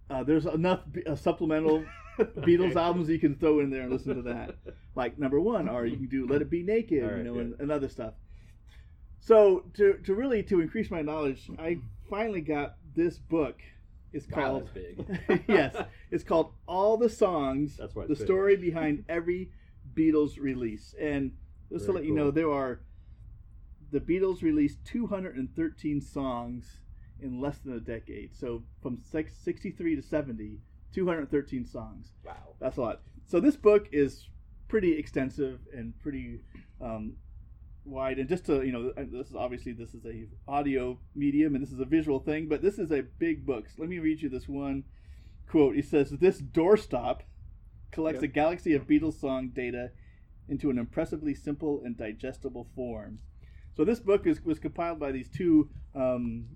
[0.10, 1.84] Uh, there's enough uh, supplemental
[2.20, 4.56] Beatles albums you can throw in there and listen to that.
[4.96, 7.42] Like number one, or you can do "Let It Be Naked," right, you know, yeah.
[7.42, 8.14] and, and other stuff.
[9.20, 11.78] So to to really to increase my knowledge, I
[12.10, 13.58] finally got this book.
[14.14, 15.44] It's Wow, called big.
[15.48, 15.76] yes,
[16.10, 18.26] it's called "All the Songs: That's why The big.
[18.26, 19.52] Story Behind Every
[19.94, 21.34] Beatles Release." And
[21.70, 22.80] just to Very let you know, there are
[23.92, 26.80] the Beatles released 213 songs
[27.22, 28.36] in less than a decade.
[28.36, 30.60] So from 63 to 70,
[30.94, 32.12] 213 songs.
[32.26, 32.34] Wow.
[32.60, 33.02] That's a lot.
[33.26, 34.28] So this book is
[34.68, 36.42] pretty extensive and pretty
[36.82, 37.14] um,
[37.86, 38.20] wide.
[38.20, 41.72] And just to you know, this is obviously this is a audio medium and this
[41.72, 43.68] is a visual thing, but this is a big book.
[43.70, 44.84] So let me read you this one
[45.48, 45.76] quote.
[45.76, 47.22] He says, "This doorstop
[47.92, 48.30] collects Yep.
[48.30, 49.92] a galaxy of Beatles song data
[50.50, 53.20] into an impressively simple and digestible form."
[53.78, 56.48] So this book is, was compiled by these two um,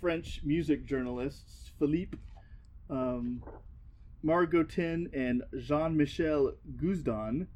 [0.00, 2.16] French music journalists, Philippe
[2.88, 3.42] um,
[4.24, 7.48] Margotin and Jean Michel Guesdon.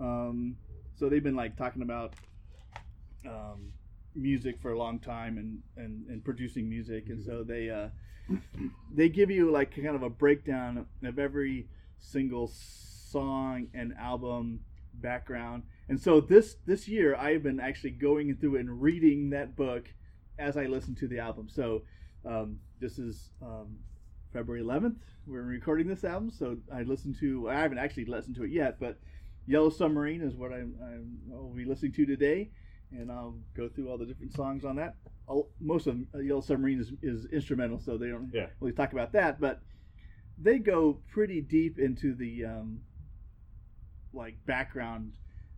[0.00, 0.56] Um,
[0.94, 2.14] so they've been like talking about
[3.26, 3.70] um,
[4.14, 7.88] music for a long time and, and, and producing music, and so they uh,
[8.94, 14.60] they give you like kind of a breakdown of every single song and album
[14.94, 15.64] background.
[15.88, 19.86] And so this this year I've been actually going through and reading that book
[20.38, 21.48] as I listen to the album.
[21.48, 21.82] So
[22.24, 23.76] um, this is um,
[24.32, 24.96] February 11th.
[25.26, 27.48] We're recording this album, so I listened to.
[27.48, 28.98] I haven't actually listened to it yet, but
[29.46, 32.50] Yellow Submarine is what I'm, I'm I'll be listening to today,
[32.90, 34.96] and I'll go through all the different songs on that.
[35.28, 38.46] I'll, most of uh, Yellow Submarine is, is instrumental, so they don't Yeah.
[38.60, 39.60] really talk about that, but
[40.38, 42.80] they go pretty deep into the um,
[44.12, 45.12] like background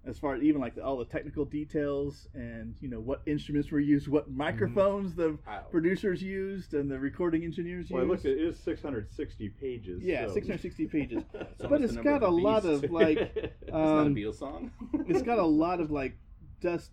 [0.06, 3.70] as far as even like the, all the technical details and you know what instruments
[3.70, 5.64] were used, what microphones the Wow.
[5.70, 7.92] producers used and the recording engineers used.
[7.92, 8.24] Well, I used.
[8.24, 8.38] looked.
[8.38, 10.02] It is 660 pages.
[10.02, 11.24] yeah, so- 660 pages.
[11.58, 14.70] But it's got a lot of like It's not a um, Beatles song.
[15.08, 16.16] it's got a lot of like
[16.60, 16.90] just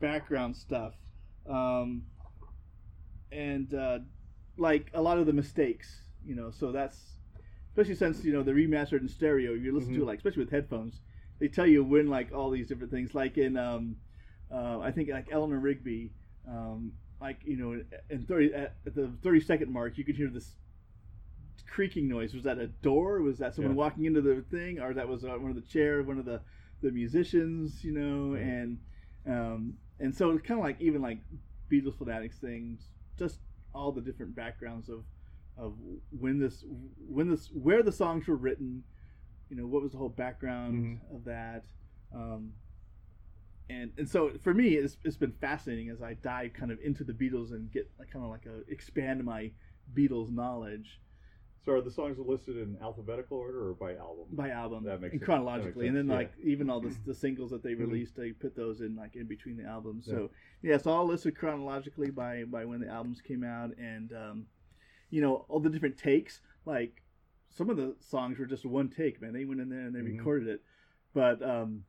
[0.00, 0.94] background stuff
[1.48, 2.02] um,
[3.32, 3.98] and uh,
[4.56, 6.98] like a lot of the mistakes you know so that's
[7.68, 10.02] especially since you know the remastered in stereo you listen to Mhm.
[10.02, 11.00] it like especially with headphones
[11.38, 13.96] they tell you when like all these different things like in um,
[14.52, 16.12] uh, i think like eleanor rigby
[16.48, 20.28] um, like you know in 30 at, at the 30 second mark you could hear
[20.28, 20.56] this
[21.68, 23.78] creaking noise was that a door was that someone Yeah.
[23.78, 26.40] walking into the thing or that was uh, one of the chair one of the
[26.82, 28.42] the musicians you know Right.
[28.42, 28.78] and
[29.26, 31.18] um, and so it's kind of like even like
[31.70, 33.40] Beatles fanatics things just
[33.74, 35.04] all the different backgrounds of
[35.56, 35.74] of
[36.10, 36.64] when this
[37.08, 38.84] when this where the songs were written
[39.54, 41.64] you know what was the whole background of that
[42.12, 42.52] um,
[43.70, 47.04] and and so for me it's, it's been fascinating as I dive kind of into
[47.04, 49.52] the Beatles and get like kind of like a expand my
[49.96, 51.00] Beatles knowledge
[51.64, 54.26] So are the songs listed in alphabetical order or by album?
[54.32, 55.26] by album That makes and sense.
[55.26, 57.80] chronologically, That and then sense, like even all the, the singles that they Mhm.
[57.86, 60.06] released, they put those in like in between the albums.
[60.06, 60.30] So
[60.62, 64.46] yeah, it's all listed chronologically by by when the albums came out, and um,
[65.10, 66.40] you know all the different takes.
[66.66, 67.02] Like
[67.54, 69.32] some of the songs were just one take, man.
[69.32, 70.18] They went in there and they Mhm.
[70.18, 70.62] recorded it,
[71.12, 71.84] but um,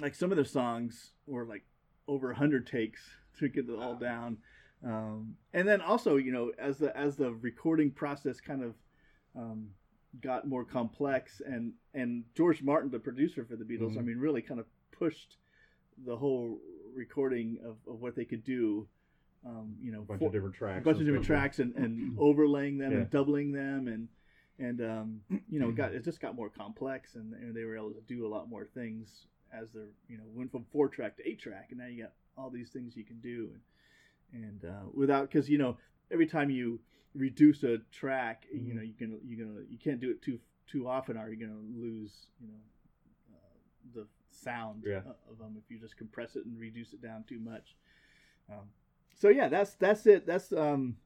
[0.00, 1.64] like some of their songs were like
[2.08, 3.98] over a hundred takes to get it all Wow.
[3.98, 4.38] down.
[4.82, 8.74] Um, and then also, you know, as the as the recording process kind of
[9.36, 9.74] um,
[10.20, 14.06] got more complex, and and George Martin, the producer for the Beatles, I Mhm.
[14.06, 15.36] mean, really kind of pushed
[15.98, 16.58] the whole
[16.94, 18.88] recording of, of what they could do.
[19.44, 20.80] Um, you know, A bunch for- of different tracks.
[20.80, 22.98] a bunch of different tracks and, and overlaying them Yeah.
[22.98, 24.08] and doubling them and
[24.60, 25.20] and um,
[25.50, 28.00] you know it got it just got more complex and, and they were able to
[28.02, 31.40] do a lot more things as they're you know went from four track to eight
[31.40, 35.28] track and now you got all these things you can do and and uh, without
[35.28, 35.76] because you know
[36.12, 36.78] every time you
[37.14, 38.76] reduce a track you Mhm.
[38.76, 41.58] know you can you gonna you can't do it too too often or you're gonna
[41.74, 42.60] lose you know
[43.32, 43.56] uh,
[43.94, 45.02] the sound Yeah.
[45.28, 47.76] of them if you just compress it and reduce it down too much.
[48.48, 48.70] Um,
[49.14, 50.26] so yeah, that's that's it.
[50.26, 50.96] That's um,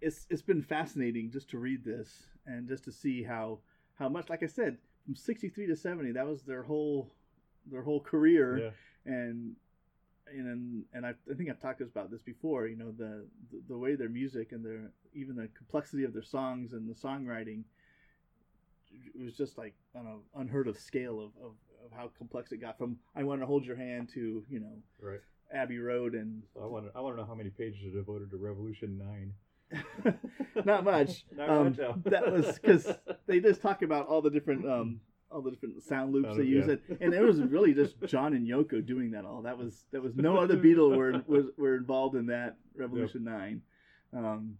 [0.00, 3.60] it's it's been fascinating just to read this and just to see how
[3.98, 7.12] how much, like I said, from sixty three to seventy, that was their whole
[7.70, 8.70] their whole career Yeah.
[9.12, 9.56] and
[10.28, 12.66] and and I, I think I've talked about this before.
[12.66, 16.22] You know the, the the way their music and their even the complexity of their
[16.22, 17.64] songs and the songwriting.
[19.14, 21.52] It was just like on an unheard of scale of, of,
[21.84, 24.82] of how complex it got from "I Want to Hold Your Hand" to you know
[25.00, 25.20] Right.
[25.52, 27.96] Abbey Road and So I want to I want to know how many pages are
[27.96, 29.32] devoted to Revolution Nine.
[30.64, 31.24] Not much.
[31.36, 32.88] Not um, much, that was because
[33.26, 35.00] they just talk about all the different um,
[35.30, 36.74] all the different sound loops they loop, use yeah.
[36.74, 39.42] it, and it was really just John and Yoko doing that all.
[39.42, 43.62] That was that was no other Beatle were was were involved in that Revolution Nine,
[44.16, 44.56] um,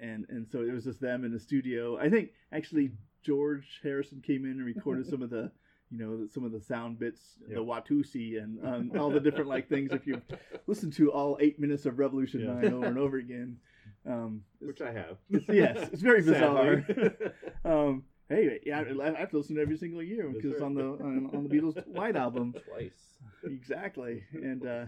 [0.00, 1.98] and and so it was just them in the studio.
[1.98, 5.50] I think actually George Harrison came in and recorded some of the.
[5.90, 7.56] You know some of the sound bits, Yeah.
[7.56, 9.92] the Watusi, and um, all the different like things.
[9.92, 10.22] If you
[10.66, 12.54] listen to all eight minutes of Revolution Yeah.
[12.54, 13.58] Nine over and over again,
[14.06, 15.16] um, Which I have.
[15.48, 16.84] yes, it's very bizarre.
[17.64, 20.62] Um, hey, yeah, I have to listen to every single year because right.
[20.62, 23.18] on the on, on the Beatles White album, Twice.
[23.44, 24.24] exactly.
[24.32, 24.84] And uh,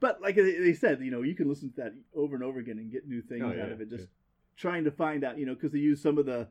[0.00, 2.78] but like they said, you know, you can listen to that over and over again
[2.78, 3.88] and get new things Oh, yeah, out of it.
[3.90, 4.08] Just yeah.
[4.56, 6.48] trying to find out, you know, because they use some of the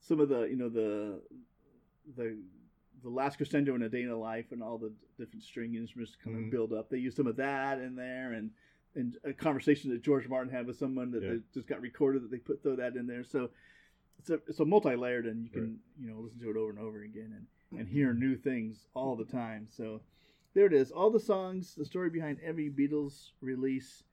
[0.00, 1.20] some of the you know the
[2.16, 2.36] the
[3.02, 6.12] the last crescendo in a day in a life and all the different string instruments
[6.12, 6.50] to kind of Mhm.
[6.50, 6.88] build up.
[6.88, 8.50] They use some of that in there and
[8.94, 11.36] and a conversation that George Martin had with someone that Yeah.
[11.54, 13.24] just got recorded that they put throw that in there.
[13.24, 13.50] So
[14.18, 15.78] it's a it's a multi layered and you can Right.
[16.00, 17.46] you know listen to it over and over again and
[17.80, 19.66] and hear new things all the time.
[19.70, 20.02] So
[20.54, 20.90] there it is.
[20.90, 24.04] All the songs, the story behind every Beatles release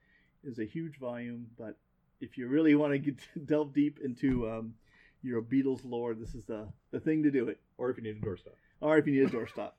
[0.43, 1.47] is a huge volume.
[1.57, 1.77] But
[2.21, 4.75] if you really want to get delve deep into um,
[5.21, 7.59] your Beatles lore, this is the the thing to do it.
[7.77, 8.55] or if you need a doorstop.
[8.81, 9.73] Or if you need a doorstop.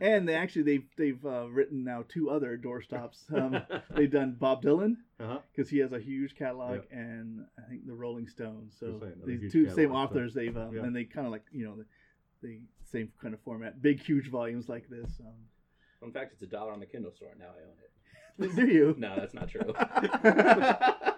[0.00, 3.32] And they actually they've they've uh, written now two other doorstops.
[3.32, 3.62] Um,
[3.96, 5.38] they've done Bob Dylan uh-huh.
[5.54, 8.74] because he has a huge catalog, and I think the Rolling Stones.
[8.78, 10.82] So saying, these huge two same catalog, so- authors, they've um, Yeah.
[10.82, 11.86] and they kind of like you know the,
[12.42, 15.20] the same kind of format, big huge volumes like this.
[15.20, 17.30] Um, In fact, it's a dollar on the Kindle store.
[17.38, 17.88] Now I own it.
[18.54, 18.94] do you?
[18.98, 19.74] No, that's not true.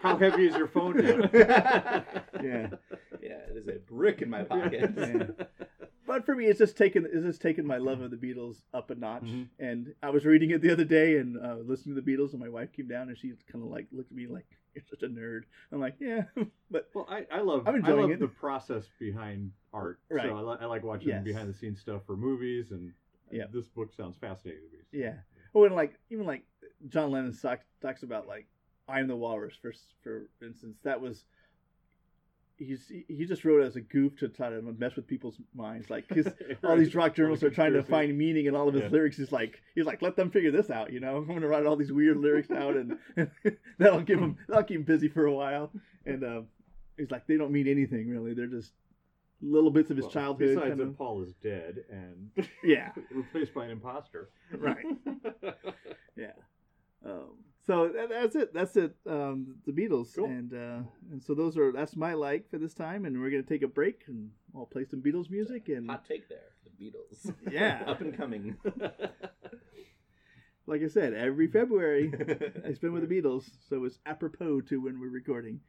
[0.01, 1.29] How heavy is your phone now?
[2.43, 2.69] Yeah.
[3.23, 4.95] yeah, it is a brick in my pocket.
[4.97, 5.45] Yeah.
[6.11, 8.91] But for me, it's just taken it's just taken my love of the Beatles up
[8.91, 9.23] a notch.
[9.23, 9.47] Mhm.
[9.61, 12.41] And I was reading it the other day and uh, listening to the Beatles, and
[12.41, 15.05] my wife came down and she kind of like looked at me like you're such
[15.05, 15.43] a nerd.
[15.71, 16.23] I'm like, yeah,
[16.71, 18.19] but Well, I, I love I'm I love it.
[18.19, 20.01] the process behind art.
[20.11, 20.27] Right.
[20.27, 21.23] So I, li- I like watching Yes.
[21.23, 22.93] behind the scenes stuff for movies, and
[23.31, 23.45] Yeah.
[23.53, 24.83] this book sounds fascinating to me.
[24.91, 25.15] so- Yeah.
[25.55, 26.43] Oh, and like even like
[26.89, 28.49] John Lennon talks talks about like
[28.89, 30.77] I'm the Walrus for for instance.
[30.83, 31.23] That was
[32.61, 35.91] he's he just wrote it as a goof to try to mess with people's minds.
[35.91, 36.29] Like 'cause
[36.65, 38.91] all these rock journalists are trying to find meaning in all of his Yeah.
[38.91, 39.17] lyrics.
[39.17, 40.93] He's like he's like let them figure this out.
[40.93, 42.99] You know I'm going to write all these weird lyrics out and,
[43.79, 45.73] that'll give him that'll keep him busy for a while.
[46.07, 46.43] And uh,
[46.97, 48.35] he's like they don't mean anything really.
[48.35, 48.73] They're just
[49.43, 50.49] little bits of his Well, childhood.
[50.55, 52.31] Besides kind that, Paul is dead and
[52.63, 52.93] Yeah.
[53.11, 54.29] replaced by an imposter.
[54.57, 54.85] Right.
[56.17, 56.33] Yeah.
[57.07, 58.55] Um, so that, that's it.
[58.55, 58.95] That's it.
[59.09, 60.27] Um, the Beatles, Cool.
[60.27, 63.43] and uh, and so those are that's my like for this time, and we're gonna
[63.43, 66.39] take a break and I'll play some Beatles music and Hot take there.
[66.65, 67.35] The Beatles.
[67.53, 67.83] Yeah.
[67.87, 68.57] Up and coming.
[70.67, 72.13] like I said, every February
[72.67, 75.61] I spend with the Beatles, so it's apropos to when we're recording.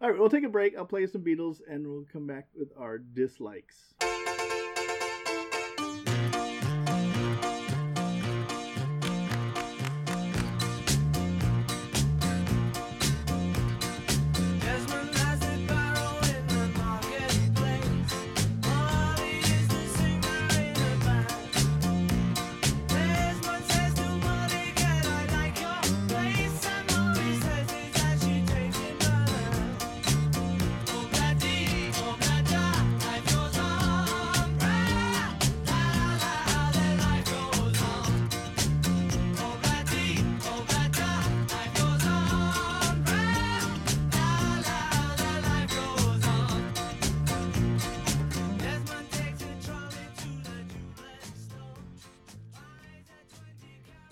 [0.00, 0.76] All right, we'll take a break.
[0.78, 3.92] I'll play some Beatles, and we'll come back with our dislikes.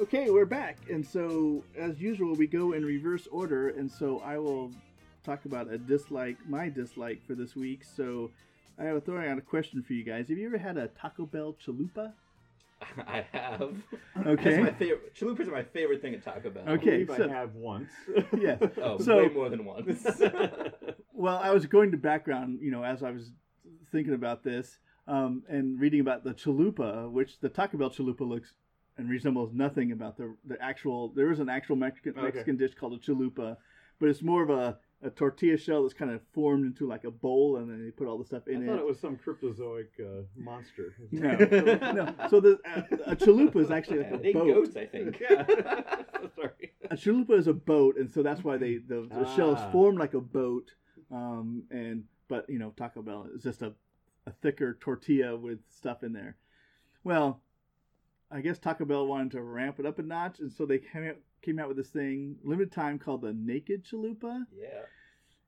[0.09, 4.39] Okay, we're back, and so as usual, we go in reverse order, and so I
[4.39, 4.71] will
[5.23, 7.85] talk about a dislike, my dislike for this week.
[7.85, 8.31] So
[8.79, 10.29] I have throwing out a question for you guys.
[10.31, 12.15] Have you ever had a Taco Bell chalupa?
[13.07, 13.75] I have.
[14.27, 14.51] Okay.
[14.53, 15.15] That's my favorite.
[15.15, 16.65] Chalupas are my favorite thing at Taco Bell.
[16.67, 17.91] Okay, believe so- I have once.
[18.39, 18.57] Yeah.
[18.83, 20.07] Oh, So- way more than once.
[21.13, 23.33] Well, I was going to background, you know, as I was
[23.91, 24.79] thinking about this.
[25.09, 28.55] um, and reading about the chalupa, which the Taco Bell chalupa looks
[28.99, 31.09] and resembles nothing about the the actual.
[31.09, 32.23] There is an actual Mexican Okay.
[32.23, 33.57] Mexican dish called a chalupa,
[34.01, 37.11] but it's more of a, a tortilla shell that's kind of formed into like a
[37.11, 38.65] bowl, and then they put all the stuff in it.
[38.65, 38.83] I thought it.
[38.83, 40.95] it was some cryptozoic uh, monster.
[41.13, 41.31] No,
[41.93, 42.15] no.
[42.29, 44.47] So the a, a chalupa is actually like Yeah, a they boat.
[44.55, 45.21] goats, I think.
[45.31, 45.47] yeah.
[46.37, 46.73] Sorry.
[46.91, 49.71] a chalupa is a boat, and so that's why they the, the shell is Ah.
[49.71, 50.73] formed like a boat.
[51.11, 53.73] Um, and but you know Taco Bell is just a,
[54.27, 56.37] a thicker tortilla with stuff in there.
[57.05, 57.41] Well,
[58.31, 61.09] I guess Taco Bell wanted to ramp it up a notch, and so they came
[61.09, 64.45] out, came out with this thing limited time called the Naked Chalupa.
[64.55, 64.83] Yeah.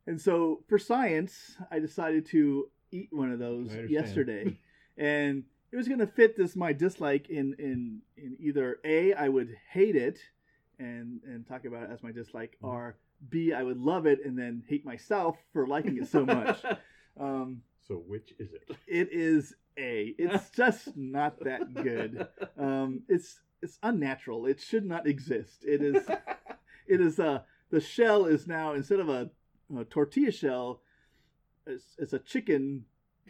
[0.06, 4.58] And so for science, I decided to eat one of those yesterday,
[4.96, 9.28] and it was going to fit this my dislike in in in either a I
[9.28, 10.18] would hate it
[10.78, 12.68] and and talk about it as my dislike, Mhm.
[12.68, 12.96] or
[13.28, 16.62] b I would love it and then hate myself for liking it so much.
[17.20, 18.76] um, so which is it?
[18.86, 20.14] it is a.
[20.16, 22.28] It's just not that good.
[22.56, 24.46] Um, it's it's unnatural.
[24.46, 25.64] It should not exist.
[25.66, 26.08] It is
[26.86, 29.30] it is uh the shell is now instead of a,
[29.78, 30.80] a tortilla shell
[31.66, 32.84] it's, it's a chicken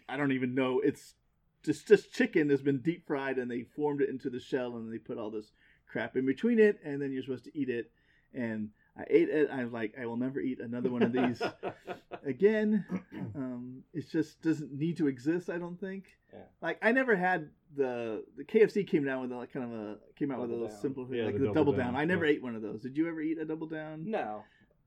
[0.09, 1.15] i don't even know it's
[1.63, 4.91] just just chicken has been deep fried and they formed it into the shell and
[4.91, 5.53] they put all this
[5.87, 7.91] crap in between it and then you're supposed to eat it
[8.33, 8.71] and
[9.01, 11.41] i ate it i was like i will never eat another one of these
[12.27, 12.85] again
[13.35, 16.41] um it just doesn't need to exist i don't think Yeah.
[16.61, 20.31] like i never had the the kfc came down with a kind of a came
[20.31, 20.81] out with a down.
[20.81, 22.03] simple Yeah, like the the, double double, down, down.
[22.03, 22.33] i never yeah.
[22.33, 24.43] ate one of those did you ever eat a double down No,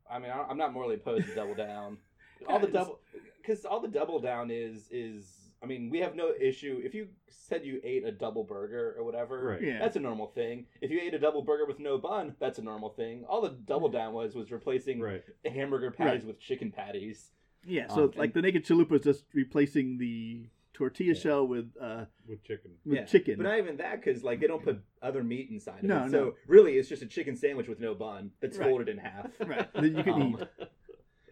[0.09, 1.97] I mean I- I'm not morally opposed to double down.
[2.47, 2.99] All the double,
[3.41, 5.42] because all the double down is is.
[5.63, 9.03] I mean, we have no issue if you said you ate a double burger or
[9.05, 9.41] whatever.
[9.51, 9.61] Right.
[9.61, 9.79] Yeah.
[9.79, 10.65] That's a normal thing.
[10.81, 13.23] If you ate a double burger with no bun, that's a normal thing.
[13.29, 15.23] All the double down was was replacing right.
[15.45, 17.31] hamburger patties with chicken patties.
[17.65, 21.19] Yeah, so Um, like the naked chalupa is just replacing the tortilla Yeah.
[21.21, 22.71] shell with uh With chicken.
[22.85, 23.37] with Yeah, chicken.
[23.37, 26.09] But not even that, because like they don't put other meat inside of No, it.
[26.09, 26.11] no.
[26.11, 28.67] So really, it's just a chicken sandwich with no bun that's Right.
[28.67, 29.27] folded in half.
[29.47, 30.67] right, that you can Um, eat.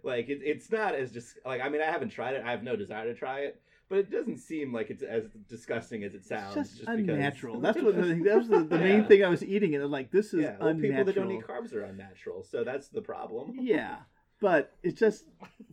[0.04, 2.44] Like it, it's not as just like I mean I haven't tried it.
[2.44, 3.62] I have no desire to try it,
[3.92, 6.56] but it doesn't seem like it's as disgusting as it It's sounds.
[6.56, 7.60] just, because- unnatural.
[7.62, 8.24] That's what think.
[8.24, 10.56] That was the, the main thing I was eating, and I'm like, this is yeah,
[10.60, 10.92] well, unnatural.
[10.92, 13.58] people that don't eat carbs are unnatural, so that's the problem.
[13.60, 13.98] yeah,
[14.40, 15.26] but it's just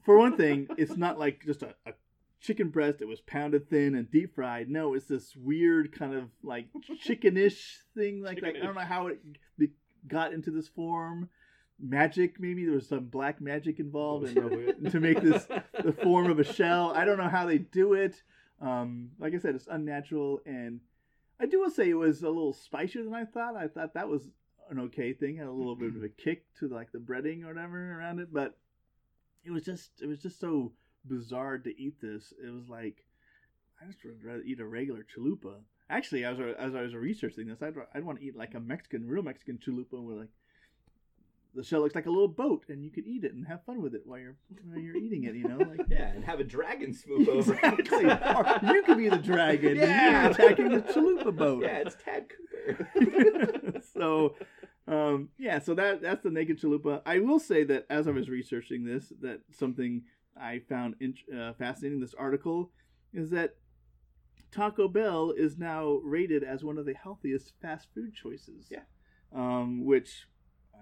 [0.04, 1.92] for one thing, it's not like just a, a
[2.40, 4.68] chicken breast that was pounded thin and deep fried.
[4.68, 6.66] No, it's this weird kind of like
[7.06, 8.20] chickenish thing.
[8.22, 9.20] Like, like I don't know how it
[10.06, 11.28] got into this form.
[11.80, 15.46] Magic, maybe there was some black magic involved, and to make this
[15.82, 16.92] the form of a shell.
[16.94, 18.22] I don't know how they do it.
[18.60, 20.80] Um, like I said, it's unnatural, and
[21.38, 23.56] I do will say it was a little spicier than I thought.
[23.56, 24.28] I thought that was
[24.70, 27.48] an okay thing, had a little bit of a kick to like the breading or
[27.48, 28.58] whatever around it, but
[29.44, 30.72] it was just it was just so
[31.04, 32.32] bizarre to eat this.
[32.44, 33.04] It was like
[33.80, 35.54] I just would rather eat a regular chalupa.
[35.90, 38.60] Actually, as I, as I was researching this, I'd I'd want to eat like a
[38.60, 40.28] Mexican, real Mexican chalupa with like
[41.54, 43.80] the shell looks like a little boat, and you could eat it and have fun
[43.82, 44.36] with it while you're
[44.68, 45.34] while you're eating it.
[45.34, 47.52] You know, like Yeah, and have a dragon swoop over.
[47.54, 48.04] exactly.
[48.06, 50.28] or you could be the dragon, Yeah.
[50.28, 51.62] attacking the chalupa boat.
[51.62, 53.80] yeah, it's Tad Cooper.
[53.94, 54.34] so
[54.86, 58.28] um, yeah so that that's the naked chalupa i will say that as i was
[58.28, 60.02] researching this that something
[60.40, 62.70] i found in, uh, fascinating this article
[63.12, 63.56] is that
[64.50, 68.80] taco bell is now rated as one of the healthiest fast food choices Yeah.
[69.34, 70.26] um, which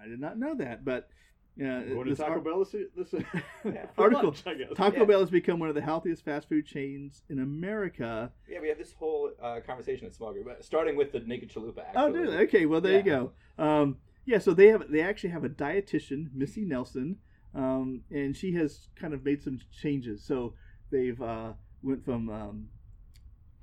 [0.03, 1.09] i did not know that but
[1.55, 3.13] yeah Going to this Taco ar- Bell this, this
[3.65, 3.85] Yeah.
[3.97, 4.25] Article.
[4.25, 4.67] lunch, I guess.
[4.75, 5.05] Taco Yeah.
[5.05, 8.31] Bell has become one of the healthiest fast food chains in America.
[8.47, 11.49] yeah, we have this whole uh, conversation at Small Group, but starting with the naked
[11.51, 11.79] chalupa.
[11.79, 12.01] Actually.
[12.03, 12.29] Oh, dude.
[12.41, 12.65] Okay.
[12.67, 13.31] Well, there you go.
[13.57, 14.37] Um, yeah.
[14.37, 17.17] So they have they actually have a dietitian, Missy Nelson,
[17.55, 20.23] um, and she has kind of made some changes.
[20.23, 20.53] So
[20.91, 22.67] they've uh, went from um,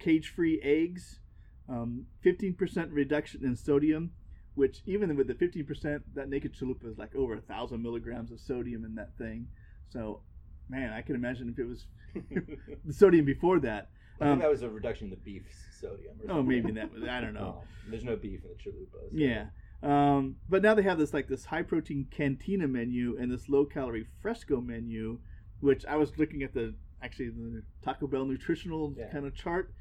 [0.00, 1.20] cage-free eggs,
[1.68, 4.10] um, fifteen percent reduction in sodium,
[4.54, 8.30] which even with the fifteen percent, that naked chalupa is like over a thousand milligrams
[8.30, 9.46] of sodium in that thing.
[9.88, 10.20] So,
[10.68, 11.86] man, I can imagine if it was
[12.84, 13.90] the sodium before that.
[14.20, 15.42] I think Um, that was a reduction in the beef
[15.80, 16.14] sodium.
[16.28, 17.58] Or oh, maybe that was I don't know.
[17.60, 19.10] Um, there's no beef in the chalupa.
[19.10, 19.46] so- Yeah.
[19.82, 23.66] Um, but now they have this like this high protein cantina menu and this low
[23.66, 25.18] calorie fresco menu,
[25.60, 29.10] which I was looking at the actually the Taco Bell nutritional Yeah.
[29.10, 29.74] kind of chart.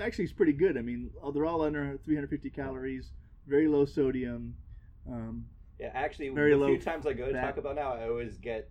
[0.00, 0.78] Actually, it's pretty good.
[0.78, 3.10] I mean, they're all under 350 calories,
[3.46, 4.56] very low sodium.
[5.10, 5.46] Um,
[5.78, 7.42] Yeah, actually, Very the few times I go to fat.
[7.56, 8.70] Taco Bell now, I always get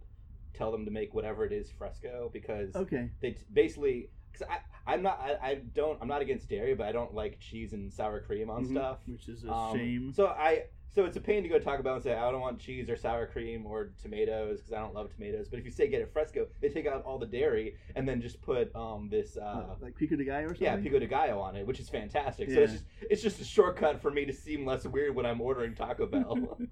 [0.53, 3.09] tell them to make whatever it is fresco because okay.
[3.21, 4.59] they t- basically because I,
[4.93, 7.91] I'm not, I, I don't, I'm not against dairy, but I don't like cheese and
[7.91, 8.71] sour cream on Mhm.
[8.71, 8.99] stuff.
[9.05, 10.13] which is a Um, shame.
[10.13, 12.41] So I, so it's a pain to go to Taco Bell and say I don't
[12.41, 15.47] want cheese or sour cream or tomatoes because I don't love tomatoes.
[15.49, 18.21] But if you say get it fresco, they take out all the dairy and then
[18.21, 20.63] just put um this uh, like Pico de Gallo or something.
[20.65, 22.49] yeah pico de gallo on it, which is fantastic.
[22.51, 25.41] So it's just it's just a shortcut for me to seem less weird when I'm
[25.41, 26.57] ordering Taco Bell.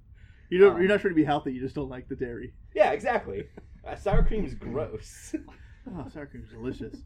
[0.49, 0.73] You don't.
[0.75, 1.53] Um, you're not trying to be healthy.
[1.53, 2.53] You just don't like the dairy.
[2.75, 3.45] yeah, exactly.
[3.87, 5.33] Uh, sour cream is gross.
[5.97, 6.97] Oh, sour cream is delicious,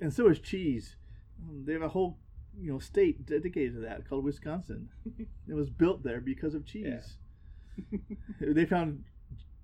[0.00, 0.96] and so is cheese.
[1.42, 2.16] Um, they have a whole,
[2.60, 4.88] you know, state dedicated to that called Wisconsin.
[5.48, 7.16] it was built there because of cheese.
[8.40, 9.04] they found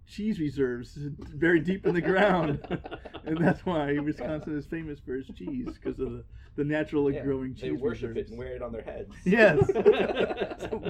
[0.07, 0.97] cheese reserves
[1.35, 2.61] very deep in the ground,
[3.25, 6.25] and that's why Wisconsin is famous for its cheese because of the,
[6.57, 8.29] the naturally Yeah, growing cheese they worship reserves.
[8.29, 9.15] it and wear it on their heads.
[9.25, 9.59] Yes.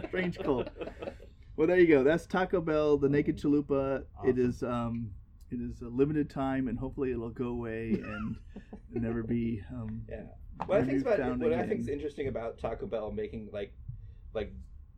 [0.08, 0.68] Strange cult.
[1.56, 2.02] Well, there you go.
[2.02, 4.00] That's Taco Bell, the Naked Chalupa.
[4.24, 4.38] It Awesome.
[4.50, 5.10] is um,
[5.50, 8.36] it is a limited time, and hopefully it'll go away and
[8.90, 9.62] never be.
[9.72, 10.22] Um, Yeah.
[10.66, 13.72] What I think about Found what I think is interesting about Taco Bell making like
[14.32, 14.52] like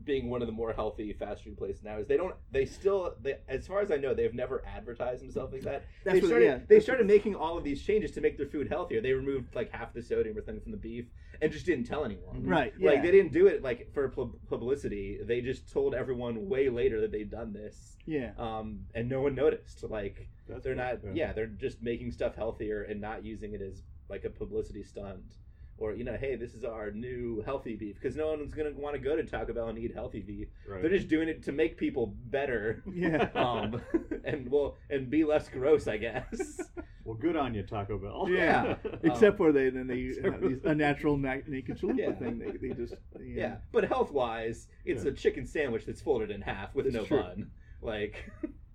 [0.04, 3.14] being one of the more healthy fast food places now is they don't they still
[3.20, 5.84] they as far as I know they've never advertised themselves like that.
[6.04, 8.46] That's they what- started yeah, they started making all of these changes to make their
[8.46, 9.00] food healthier.
[9.00, 11.06] They removed like half the sodium or something from the beef
[11.42, 12.44] and just didn't tell anyone.
[12.46, 12.72] Right.
[12.78, 12.90] Yeah.
[12.90, 15.18] Like they didn't do it like for pub- publicity.
[15.22, 17.96] They just told everyone way later that they'd done this.
[18.06, 18.30] yeah.
[18.38, 19.82] Um, and no one noticed.
[19.82, 23.82] Like That's they're not yeah they're just making stuff healthier and not using it as
[24.08, 25.38] like a publicity stunt
[25.78, 28.94] or you know hey this is our new healthy beef because no one's gonna want
[28.94, 30.80] to go to taco bell and eat healthy beef Right.
[30.80, 33.28] they're just doing it to make people better Yeah.
[33.34, 33.80] um
[34.24, 36.60] and well and be less gross i guess
[37.04, 38.26] well, good on you, Taco Bell.
[38.28, 38.74] Yeah.
[39.04, 42.12] Except for they then they Except have for these unnatural na- naked chalupa Yeah.
[42.14, 42.38] thing.
[42.40, 45.10] They, they just yeah but health wise it's Yeah.
[45.10, 47.22] a chicken sandwich that's folded in half with That's no true.
[47.22, 47.50] bun
[47.80, 48.28] like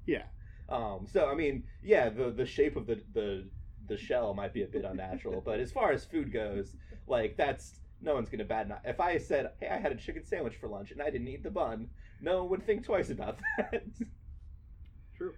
[0.05, 0.23] Yeah.
[0.69, 3.49] Um, so I mean, yeah, the the shape of the the
[3.91, 6.75] the shell might be a bit unnatural, but as far as food goes,
[7.07, 8.79] like that's no one's gonna bat an eye.
[8.85, 11.43] If I said, "Hey, I had a chicken sandwich for lunch and I didn't eat
[11.43, 11.89] the bun,"
[12.21, 13.83] no one would think twice about that.
[15.17, 15.33] True.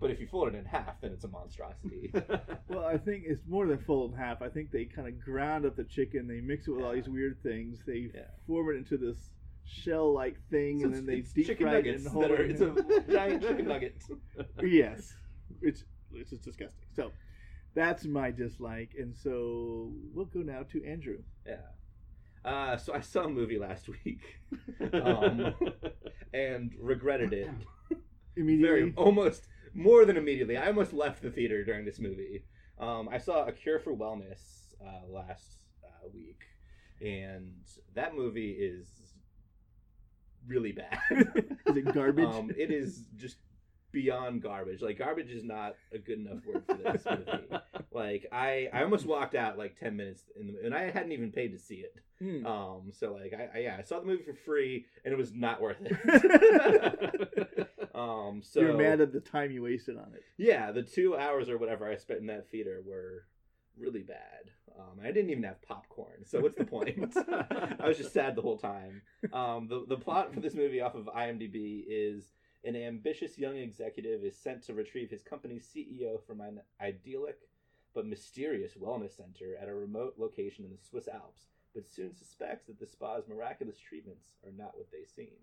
[0.00, 2.12] but if you fold it in half, then it's a monstrosity.
[2.68, 4.42] Well, I think it's more than fold in half.
[4.42, 6.26] I think they kind of ground up the chicken.
[6.26, 7.84] They mix it with all these weird things.
[7.86, 8.22] They Yeah.
[8.46, 9.30] form it into this
[9.64, 13.04] shell-like thing, So and then they deep fry it and hold are, it it's a
[13.10, 14.02] giant chicken nugget.
[14.62, 15.14] yes,
[15.62, 16.84] it's it's just disgusting.
[16.92, 17.12] So
[17.76, 21.18] that's my dislike, and so we'll go now to Andrew.
[21.46, 21.56] Yeah.
[22.44, 24.22] Uh, so I saw a movie last week,
[24.92, 25.54] um,
[26.32, 27.50] and regretted it.
[28.36, 30.56] Immediately, very almost more than immediately.
[30.56, 32.44] I almost left the theater during this movie.
[32.78, 36.40] Um, I saw A Cure for Wellness uh, last uh, week,
[37.00, 37.52] and
[37.94, 38.88] that movie is
[40.46, 40.98] really bad.
[41.66, 42.24] is it garbage?
[42.24, 43.36] um, it is just
[43.96, 44.82] beyond garbage.
[44.82, 47.48] Like garbage is not a good enough word for this movie.
[47.92, 51.32] Like I, I almost walked out like ten minutes in the, and I hadn't even
[51.32, 51.96] paid to see it.
[52.18, 52.44] Hmm.
[52.44, 55.32] Um, so like I, I yeah, I saw the movie for free and it was
[55.32, 57.68] not worth it.
[57.94, 60.22] um, so You're mad at the time you wasted on it.
[60.36, 63.24] yeah, the two hours or whatever I spent in that theater were
[63.78, 64.50] really bad.
[64.78, 67.16] Um, I didn't even have popcorn, so what's the point?
[67.80, 69.00] I was just sad the whole time.
[69.32, 72.34] Um, the the plot for this movie off of IMDb is
[72.66, 77.38] an ambitious young executive is sent to retrieve his company's CEO from an idyllic
[77.94, 82.66] but mysterious wellness center at a remote location in the Swiss Alps, but soon suspects
[82.66, 85.38] that the spa's miraculous treatments are not what they seem.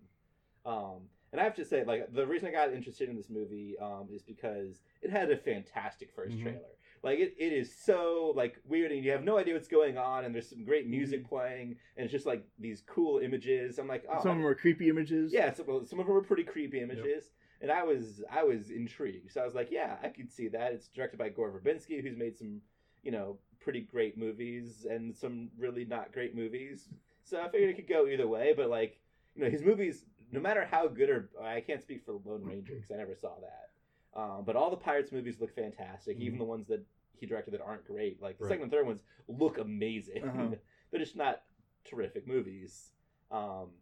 [0.66, 3.76] Um, and I have to say, like, the reason I got interested in this movie
[3.78, 6.42] um, is because it had a fantastic 1st Mhm.
[6.42, 6.76] trailer.
[7.04, 10.24] Like, it, it is so, like, weird, and you have no idea what's going on,
[10.24, 11.28] and there's some great music mm-hmm.
[11.28, 13.78] playing, and it's just, like, these cool images.
[13.78, 15.32] I'm like, oh, Some of them are creepy images.
[15.32, 17.30] yeah, some, well, some of them were pretty creepy images,
[17.60, 19.32] and I was I was intrigued.
[19.32, 20.72] So I was like, yeah, I could see that.
[20.72, 22.60] It's directed by Gore Verbinski, who's made some,
[23.02, 26.88] you know, pretty great movies and some really not great movies.
[27.24, 28.52] So I figured it could go either way.
[28.54, 29.00] But like,
[29.34, 32.74] you know, his movies, no matter how good or I can't speak for Lone Ranger
[32.76, 33.70] because I never saw that.
[34.14, 36.38] Um, but all the Pirates movies look fantastic, even Mhm.
[36.38, 36.84] the ones that
[37.14, 38.20] he directed that aren't great.
[38.20, 38.50] Like the Right.
[38.50, 40.22] second and third ones look amazing.
[40.24, 40.54] Uh-huh.
[40.90, 41.44] They're just not
[41.84, 42.92] terrific movies.
[43.30, 43.72] Um,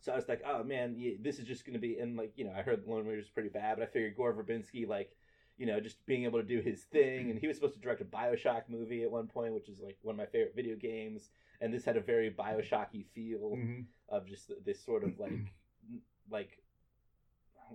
[0.00, 1.98] so I was like, oh man, yeah, this is just going to be.
[1.98, 4.34] And like, you know, I heard Lone Ranger is pretty bad, but I figured Gore
[4.34, 5.16] Verbinski, like,
[5.56, 7.30] you know, just being able to do his thing.
[7.30, 9.96] And he was supposed to direct a Bioshock movie at one point, which is like
[10.02, 11.30] one of my favorite video games.
[11.60, 13.86] And this had a very Bioshocky feel Mhm.
[14.08, 15.54] of just this sort of like,
[16.30, 16.61] like,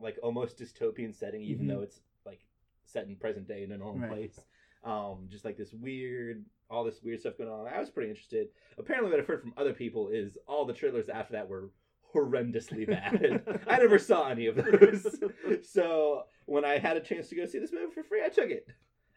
[0.02, 1.70] like almost dystopian setting, even Mhm.
[1.70, 2.46] though it's like
[2.86, 4.12] set in present day in a normal Right.
[4.12, 4.40] place.
[4.84, 7.68] Um, just like this weird, all this weird stuff going on.
[7.68, 8.50] I was pretty interested.
[8.78, 11.72] Apparently, what I've heard from other people is all the trailers after that were
[12.14, 13.44] horrendously bad.
[13.68, 15.20] I never saw any of those.
[15.70, 18.50] so when I had a chance to go see this movie for free, I took
[18.50, 18.68] it.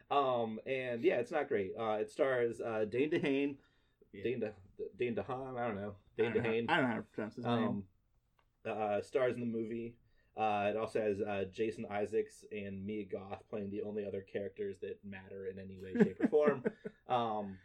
[0.09, 1.71] Um, and yeah, it's not great.
[1.79, 3.55] Uh, it stars uh, Dane DeHaan,
[4.11, 4.23] Yeah.
[4.23, 4.53] Dane De,
[4.97, 6.65] Dane DeHaan, I don't know, I Dane know, DeHaan.
[6.69, 7.53] I don't know how to pronounce his name.
[7.53, 7.83] Um,
[8.65, 9.95] uh, stars in the movie.
[10.37, 14.77] Uh, it also has uh, Jason Isaacs and Mia Goth playing the only other characters
[14.81, 16.63] that matter in any way, shape, or form.
[17.09, 17.57] Um,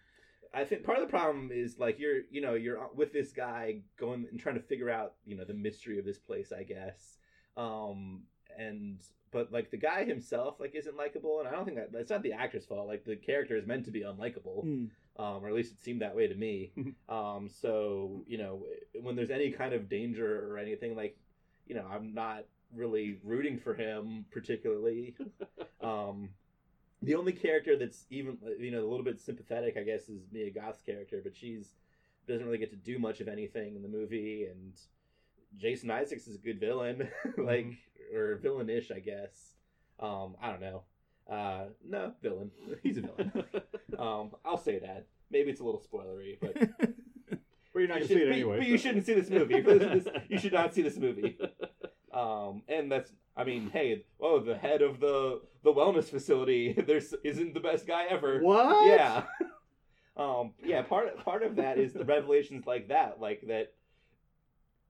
[0.53, 3.83] I think part of the problem is like you're, you know, you're with this guy
[3.97, 7.19] going and trying to figure out, you know, the mystery of this place, I guess.
[7.57, 8.23] Um,
[8.59, 8.99] and
[9.31, 12.23] but like the guy himself like isn't likable, and I don't think that that's not
[12.25, 12.89] the actor's fault.
[12.89, 14.87] Like the character is meant to be unlikable Hmm.
[15.23, 16.73] um, or at least it seemed that way to me.
[17.09, 18.65] um, so you know,
[19.01, 21.17] when there's any kind of danger or anything, like
[21.69, 25.17] you know, I'm not really rooting for him particularly.
[25.81, 26.31] um,
[27.03, 30.51] the only character that's even you know a little bit sympathetic, I guess, is Mia
[30.51, 31.75] Goth's character, but she's
[32.27, 34.73] doesn't really get to do much of anything in the movie, and
[35.57, 37.09] Jason Isaacs is a good villain,
[37.39, 37.69] like
[38.15, 39.55] or villainish, I guess.
[40.01, 40.83] Um, I don't know.
[41.31, 42.51] Uh, no, villain.
[42.83, 43.33] He's a villain.
[43.99, 45.07] um, I'll say that.
[45.31, 46.57] Maybe it's a little spoilery, but
[47.75, 48.57] Well, you're not you should- it but- anyway.
[48.59, 49.61] But so- you shouldn't see this movie.
[49.61, 51.37] This- you should not see this movie.
[52.17, 57.15] Um, and that's, I mean, hey, oh, the head of the the wellness facility, there's
[57.23, 58.41] isn't the best guy ever.
[58.41, 58.87] what?
[58.87, 59.25] Yeah.
[60.17, 60.83] um, yeah.
[60.83, 63.75] Part part of that is the revelations like that, like that,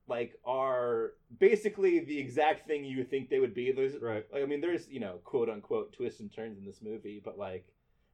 [0.06, 3.72] like are basically the exact thing you think they would be.
[3.72, 4.24] There's right.
[4.32, 7.36] like I mean, there's you know quote unquote twists and turns in this movie, but
[7.36, 7.66] like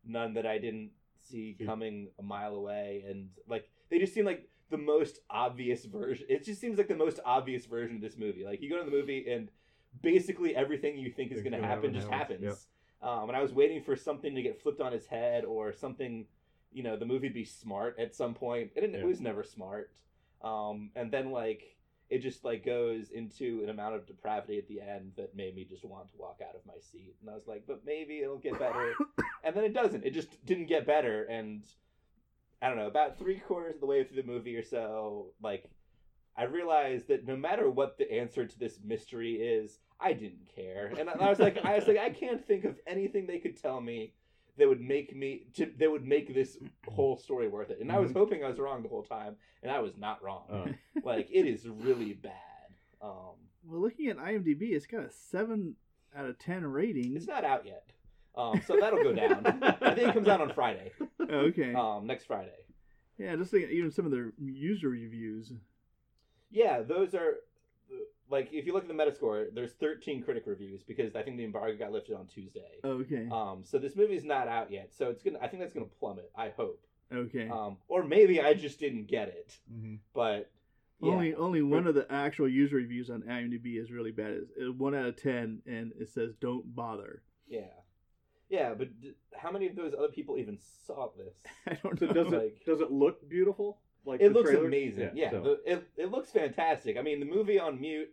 [0.07, 1.67] none that I didn't see See.
[1.67, 6.27] coming a mile away, and like they just seem like the most obvious version.
[6.29, 8.45] It just seems like the most obvious version of this movie.
[8.45, 9.49] Like you go to the movie and
[10.01, 12.67] basically everything you think is going to happen just happens, happens.
[13.03, 16.27] Um, and I was waiting for something to get flipped on his head or something,
[16.73, 18.71] you know, the movie be smart at some point.
[18.75, 18.99] It, Yeah.
[19.01, 19.93] it was never smart.
[20.43, 21.77] Um, and then like
[22.09, 25.65] it just like goes into an amount of depravity at the end that made me
[25.65, 27.15] just want to walk out of my seat.
[27.21, 28.95] And I was like, but maybe it'll get better.
[29.45, 30.05] and then it doesn't.
[30.05, 31.25] It just didn't get better.
[31.25, 31.65] And
[32.63, 35.65] I don't know, about three quarters of the way through the movie or so, like
[36.37, 40.93] I realized that no matter what the answer to this mystery is, I didn't care.
[40.99, 43.61] And I I was like, I was like, I can't think of anything they could
[43.61, 44.15] tell me
[44.59, 46.57] that would make me to that would make this
[46.89, 47.79] whole story worth it.
[47.81, 48.17] And I was Mhm.
[48.17, 50.45] hoping I was wrong the whole time, and I was not wrong.
[50.51, 50.67] Oh.
[51.05, 52.33] like it is really bad.
[53.01, 53.35] Um,
[53.65, 55.77] Well, looking at IMDb, it's got a seven
[56.15, 57.17] out of ten rating.
[57.17, 57.91] it's not out yet,
[58.37, 59.45] um, so that'll go down.
[59.63, 61.75] I think it comes out on Friday, okay.
[61.75, 62.51] um, next Friday.
[63.19, 65.53] yeah, just looking at even some of the user reviews.
[66.51, 67.37] Yeah, those are
[68.31, 71.45] like if you look at the Metascore, there's 13 critic reviews because I think the
[71.45, 72.79] embargo got lifted on Tuesday.
[72.85, 73.29] Okay.
[73.31, 75.39] Um, so this movie's not out yet, so it's gonna.
[75.41, 76.31] I think that's gonna plummet.
[76.37, 76.85] I hope.
[77.15, 77.49] okay.
[77.49, 79.99] Um, or maybe I just didn't get it, Mhm.
[80.15, 80.51] but
[81.01, 81.11] yeah.
[81.13, 84.31] Only only one of the actual user reviews on IMDb is really bad.
[84.33, 87.67] It's uh, one out of ten, and it says "Don't bother." yeah,
[88.53, 88.75] yeah.
[88.75, 91.35] But d- how many of those other people even saw this?
[91.67, 92.13] I don't So know.
[92.13, 93.81] does Like- it does it look beautiful?
[94.05, 94.67] Like it the looks trailer?
[94.67, 95.11] amazing.
[95.15, 96.97] Yeah, so- the- it it looks fantastic.
[96.97, 98.13] I mean, the movie on mute,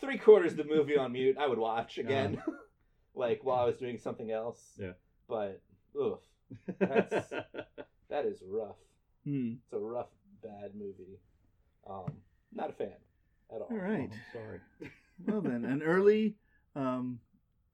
[0.00, 2.42] three quarters of the movie on mute, I would watch again,
[3.14, 4.60] like while I was doing something else.
[4.78, 4.92] Yeah.
[5.28, 5.60] But
[6.00, 6.18] oof,
[6.78, 7.30] That's-
[8.08, 8.76] that is rough.
[9.24, 9.52] Hmm.
[9.64, 10.08] It's a rough,
[10.42, 11.20] bad movie.
[11.88, 12.12] Um,
[12.52, 12.94] not a fan
[13.54, 13.68] at all.
[13.70, 14.10] All right.
[14.12, 14.60] Oh, sorry.
[15.26, 16.34] Well then, an early
[16.74, 17.20] um,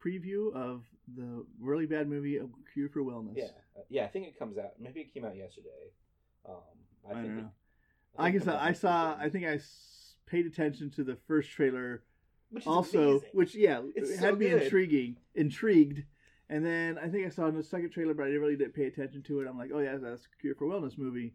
[0.06, 0.82] preview of
[1.16, 3.44] the really bad movie "A Cure for Wellness." Yeah,
[3.76, 4.04] Uh, yeah.
[4.04, 4.72] I think it comes out.
[4.78, 5.90] Maybe it came out yesterday.
[6.48, 6.54] Um,
[7.06, 7.50] I, I think don't it- know.
[8.18, 9.16] I I guess it comes I saw.
[9.18, 12.02] I think I s- paid attention to the first trailer
[12.50, 13.28] which is also, amazing.
[13.32, 14.62] which yeah, It's it so had me good.
[14.62, 16.04] intriguing, intrigued.
[16.48, 19.22] And then I think I saw the second trailer, but I really didn't pay attention
[19.24, 19.48] to it.
[19.48, 21.34] I'm like, oh yeah, that's a Cure for Wellness movie,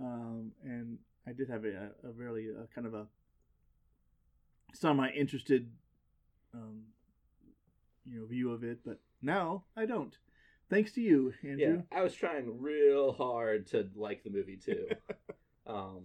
[0.00, 3.06] um, and I did have a, a really uh kind of a
[4.74, 5.70] semi-interested,
[6.54, 6.82] um,
[8.06, 8.80] you know, view of it.
[8.84, 10.16] But now I don't.
[10.70, 11.82] Thanks to you, Yeah, Andrew.
[11.92, 14.86] I was trying real hard to like the movie too.
[15.66, 16.04] um,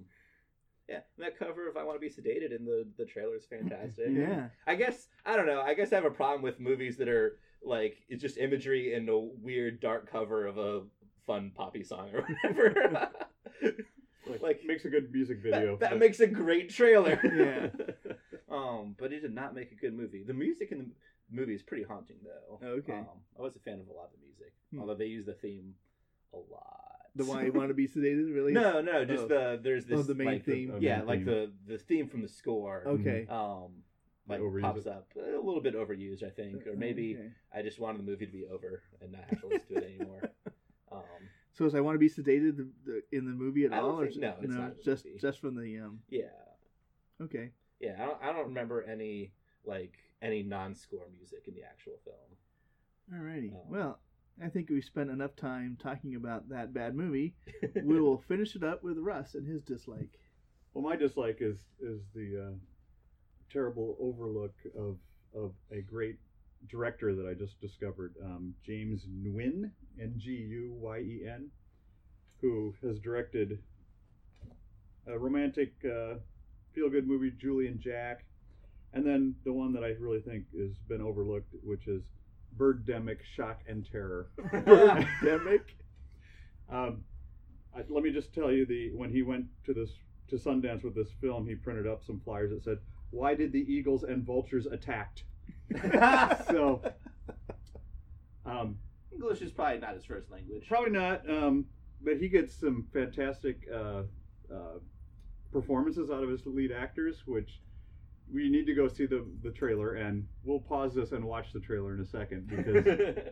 [0.89, 3.45] yeah, and that cover of "I Want to Be Sedated" in the the trailer is
[3.45, 4.07] fantastic.
[4.09, 4.47] Yeah.
[4.65, 5.61] I guess I don't know.
[5.61, 9.07] I guess I have a problem with movies that are like it's just imagery and
[9.09, 10.83] a weird dark cover of a
[11.25, 13.09] fun poppy song or whatever.
[14.29, 15.77] Like, Like- makes a good music video.
[15.77, 17.17] that, that but- makes a great trailer.
[17.23, 17.69] Yeah.
[18.53, 20.21] um, but it did not make a good movie.
[20.23, 20.85] The music in the
[21.31, 22.59] movie is pretty haunting, though.
[22.65, 22.93] Okay.
[22.99, 23.07] Um,
[23.37, 24.79] I was a fan of a lot of the music, Hmm.
[24.81, 25.75] although they use the theme
[26.33, 26.83] a lot.
[27.15, 28.53] The why you want to be sedated, really?
[28.53, 29.27] No, no, just Oh.
[29.27, 30.71] the there's this Oh, the main like, theme.
[30.75, 31.25] Oh, yeah, main like theme.
[31.25, 32.83] the the theme from the score.
[32.87, 33.25] Okay.
[33.29, 33.83] Um,
[34.27, 34.87] like Overuse pops it.
[34.87, 37.29] up a little bit overused, I think, or maybe Okay.
[37.53, 39.83] I just wanted the movie to be over and not have to listen to it
[39.99, 40.21] anymore.
[40.91, 41.01] Um,
[41.53, 43.85] So is I want to be sedated the, the, in the movie at I don't
[43.91, 45.17] all, or no, it's not just movie.
[45.19, 45.99] just from the um.
[46.09, 46.23] yeah,
[47.21, 47.51] Okay.
[47.79, 47.95] yeah.
[48.01, 49.33] I don't I don't remember any
[49.65, 53.21] like any non-score music in the actual film.
[53.21, 53.51] Alrighty.
[53.51, 53.99] Um, well,
[54.43, 57.35] I think we spent enough time talking about that bad movie.
[57.83, 60.19] we will finish it up with Russ and his dislike.
[60.73, 62.55] Well, my dislike is is the uh,
[63.51, 64.97] terrible overlook of
[65.35, 66.17] of a great
[66.69, 71.49] director that I just discovered, um, James Nguyen, N G U Y E N,
[72.41, 73.59] who has directed
[75.07, 76.15] a romantic uh,
[76.73, 78.25] feel good movie, Julie and Jack,
[78.93, 82.03] and then the one that I really think has been overlooked, which is
[82.57, 84.29] Birdemic Shock and Terror.
[84.39, 85.61] Birdemic?
[86.69, 87.03] Um,
[87.75, 89.91] I, let me just tell you the when he went to this
[90.29, 92.79] to Sundance with this film, he printed up some flyers that said,
[93.11, 95.23] "Why did the eagles and vultures attacked?"
[96.49, 96.81] so,
[98.45, 98.77] um,
[99.13, 100.65] English is probably not his first language.
[100.67, 101.29] probably not.
[101.29, 101.65] Um,
[102.01, 104.03] but he gets some fantastic uh,
[104.53, 104.79] uh,
[105.51, 107.59] performances out of his lead actors, which
[108.31, 111.59] we need to go see the the trailer, and we'll pause this and watch the
[111.59, 112.85] trailer in a second because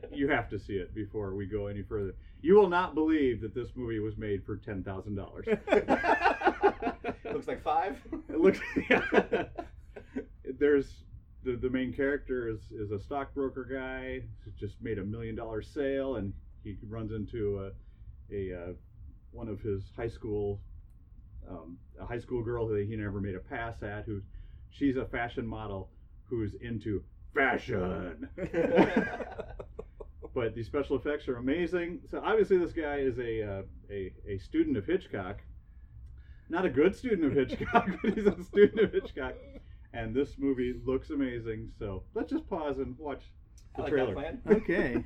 [0.13, 2.15] you have to see it before we go any further.
[2.41, 5.45] You will not believe that this movie was made for ten thousand dollars.
[7.25, 7.97] Looks like five.
[8.29, 8.59] It looks.
[10.59, 11.03] There's
[11.43, 15.61] the the main character is is a stockbroker guy who just made a million dollar
[15.61, 16.33] sale, and
[16.63, 18.73] he runs into a a uh,
[19.31, 20.61] one of his high school
[21.49, 24.05] um, a high school girl who he never made a pass at.
[24.05, 24.21] Who
[24.75, 25.89] she's a fashion model
[26.29, 27.03] who's into
[27.33, 28.27] fashion.
[30.33, 31.99] but the special effects are amazing.
[32.09, 35.37] So obviously, this guy is a uh, a a student of Hitchcock.
[36.49, 39.33] Not a good student of Hitchcock, but he's a student of Hitchcock.
[39.93, 41.71] And this movie looks amazing.
[41.79, 43.23] So let's just pause and watch
[43.75, 44.13] I the like trailer.
[44.15, 45.05] that plan.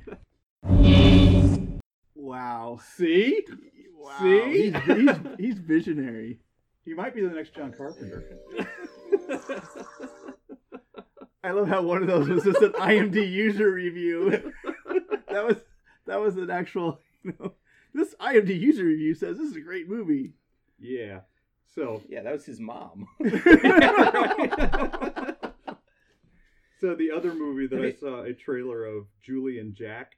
[0.62, 1.40] Okay.
[2.14, 2.78] wow.
[2.96, 3.42] See,
[3.96, 4.16] Wow.
[4.20, 4.70] See?
[4.72, 6.40] He's, he's, he's visionary.
[6.84, 8.38] he might be the next John Carpenter.
[11.42, 14.30] I love how one of those was just an IMD user review.
[15.28, 15.56] that was
[16.06, 17.00] that was an actual.
[17.22, 17.52] You know,
[17.92, 20.32] this IMD user review says this is a great movie.
[20.78, 21.20] Yeah.
[21.74, 23.06] So Yeah, that was his mom.
[26.80, 30.12] So the other movie that Have I saw a trailer of, Julie and Jack.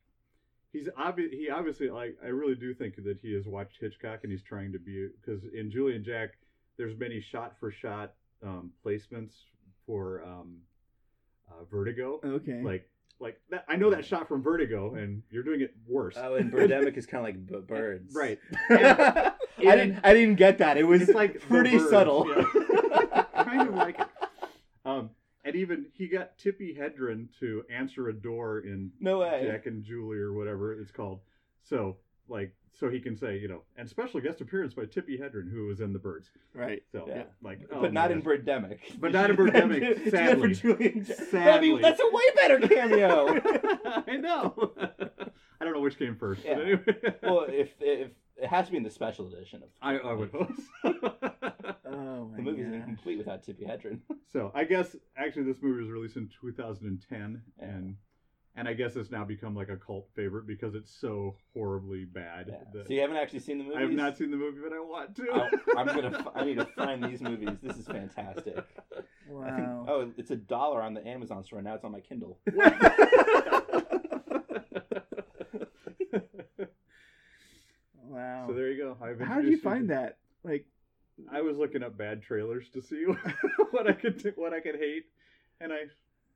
[0.73, 4.31] He's obvi- he obviously like I really do think that he has watched Hitchcock and
[4.31, 6.31] he's trying to be because in Julie and Jack
[6.79, 9.33] there's many shot for shot um, placements
[9.87, 10.59] for um,
[11.51, 12.21] uh, Vertigo.
[12.25, 12.63] Okay.
[12.63, 12.89] Like
[13.21, 16.17] like that, I know that shot from Vertigo and you're doing it worse.
[16.19, 18.15] Oh, and Birdemic is kind of like b- birds.
[18.17, 18.39] Right.
[18.71, 19.33] I
[19.77, 20.01] didn't.
[20.03, 20.77] I didn't get that.
[20.77, 22.27] It was It's like pretty birds, subtle.
[22.29, 23.25] yeah.
[23.45, 24.01] kind of like.
[24.85, 25.11] Um,
[25.45, 29.47] and even he got Tippi Hedren to answer a door in no way.
[29.49, 31.21] Jack and Julie or whatever it's called.
[31.63, 35.51] So like so he can say, you know, and special guest appearance by Tippi Hedren,
[35.53, 36.31] who was in the birds.
[36.55, 36.83] right.
[36.91, 37.25] So Yeah.
[37.43, 38.23] like oh but not my in.
[38.23, 38.79] Birdemic.
[38.99, 40.55] But not in Birdemic, sadly.
[40.55, 41.17] Julian Jack.
[41.19, 41.75] That'd Sadly.
[41.77, 43.41] be- that's a way better cameo.
[44.07, 44.73] I know.
[45.61, 46.45] I don't know which came first.
[46.45, 46.55] Yeah.
[46.55, 47.15] But anyway.
[47.23, 50.31] well, if if it has to be in the special edition of I, I would
[50.31, 50.51] hope
[50.83, 50.95] so.
[51.87, 52.75] Oh the movie's gosh.
[52.75, 53.99] incomplete without Tippi Hedren.
[54.33, 57.65] So I guess actually this movie was released in 2010, Yeah.
[57.65, 57.97] and
[58.55, 62.47] and I guess it's now become like a cult favorite because it's so horribly bad.
[62.49, 62.83] Yeah.
[62.87, 63.77] So you haven't actually seen the movie?
[63.77, 65.27] I have not seen the movie, but I want to.
[65.33, 65.49] Oh,
[65.79, 66.19] I'm gonna.
[66.19, 67.57] f- I need to find these movies.
[67.63, 68.57] This is fantastic.
[68.59, 69.87] I think, Wow.
[69.89, 71.63] oh, it's a dollar on the Amazon store.
[71.63, 72.39] Now it's on my Kindle.
[78.09, 78.45] wow.
[78.49, 78.97] so there you go.
[79.05, 80.19] I've How did you find to- that?
[80.45, 80.67] Like,
[81.31, 83.05] I was looking up bad trailers to see
[83.71, 85.05] what I could what I could hate,
[85.61, 85.85] and I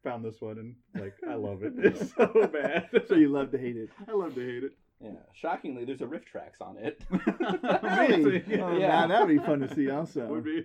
[0.07, 1.73] found this one and like I love it.
[1.79, 2.89] It's so bad.
[3.09, 3.91] so you love to hate it.
[4.09, 4.73] I love to hate it.
[5.03, 5.11] Yeah.
[5.35, 7.03] Shockingly, there's a RiffTrax on it.
[7.11, 8.45] Really?
[8.49, 8.65] Yeah.
[8.65, 8.89] Oh, Yeah.
[9.01, 10.27] now that would be fun to see also.
[10.27, 10.65] Would be.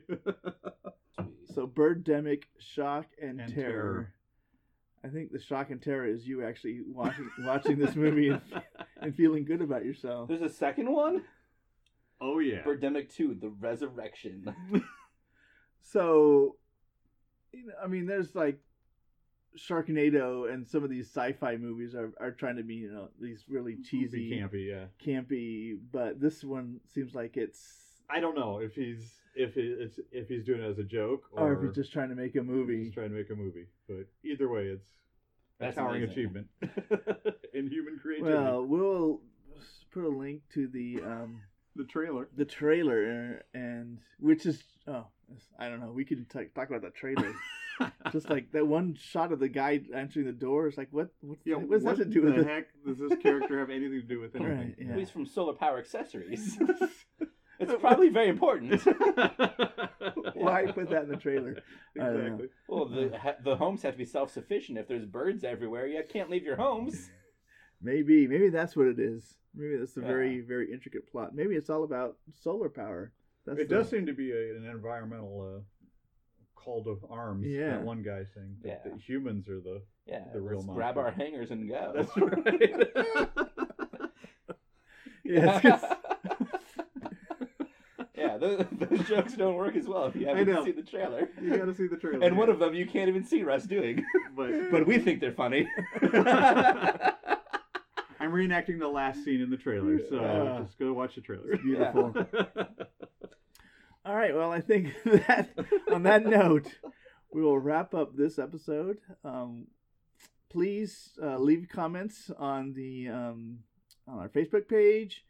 [1.54, 3.72] So Birdemic, Shock, and, And terror.
[3.72, 4.14] Terror.
[5.04, 8.42] I think the shock and terror is you actually watching watching this movie and,
[9.02, 10.30] and feeling good about yourself.
[10.30, 11.24] There's a second one.
[12.22, 12.62] oh yeah.
[12.62, 14.54] Birdemic Two: The Resurrection.
[15.82, 16.56] So,
[17.52, 18.60] you know, I mean, there's like
[19.58, 23.44] Sharknado and some of these sci-fi movies are, are trying to be, you know, these
[23.50, 24.86] really Be cheesy, campy, yeah.
[25.06, 27.74] campy, but this one seems like it's,
[28.10, 31.50] I don't know if he's if it's if he's doing it as a joke or,
[31.50, 32.78] or, if he's just trying to make a movie.
[32.78, 32.92] he's movie.
[32.96, 33.68] trying to make a movie.
[33.88, 34.86] But either way, it's
[35.62, 36.12] a towering amazing.
[36.12, 36.48] achievement
[37.54, 38.36] in human creativity.
[38.36, 39.22] Well, we'll
[39.92, 41.42] put a link to the um,
[41.76, 42.28] the trailer.
[42.36, 45.06] the trailer and which is oh
[45.58, 47.34] I don't know we could t- talk about the trailer
[48.12, 51.38] just like that one shot of the guy answering the door is like what what
[51.46, 52.48] yeah, what does what that have to do with the it?
[52.48, 54.58] heck does this character have anything to do with anything?
[54.58, 54.86] Right, yeah.
[54.88, 56.58] Movies from Solar Power Accessories.
[57.60, 58.82] it's probably very important.
[60.34, 61.58] Why put that in the trailer?
[62.00, 62.22] I don't know.
[62.24, 62.48] exactly.
[62.68, 64.78] Well, the ha- the homes have to be self sufficient.
[64.78, 67.10] If there's birds everywhere, you can't leave your homes.
[67.82, 69.38] Maybe, maybe that's what it is.
[69.56, 70.08] Maybe that's a Yeah.
[70.08, 71.34] very, very intricate plot.
[71.34, 73.12] Maybe it's all about solar power.
[73.46, 75.62] That's it the- does seem to be a, an environmental uh,
[76.62, 77.46] uh, call to arms.
[77.48, 77.72] Yeah.
[77.72, 78.92] That one guy saying that Yeah.
[78.92, 79.82] the humans are the.
[80.06, 81.94] Yeah, The real let's grab our hangers and go.
[81.96, 82.88] That's right.
[85.24, 85.84] Yeah, it's 'cause-
[88.16, 91.30] yeah, those, those jokes don't work as well if you haven't seen the trailer.
[91.42, 92.26] you got to see the trailer.
[92.26, 94.04] And one of them you can't even see Russ doing,
[94.36, 95.68] but but we think they're funny.
[98.20, 100.60] I'm reenacting the last scene in the trailer, so Yeah.
[100.66, 101.56] just go watch the trailer.
[101.58, 102.14] beautiful.
[104.12, 104.36] All right.
[104.36, 105.52] Well, I think that
[105.90, 106.68] on that note,
[107.34, 108.98] we will wrap up this episode.
[109.24, 109.68] Um,
[110.50, 113.60] please uh, leave comments on the um,
[114.06, 115.24] on our Facebook page,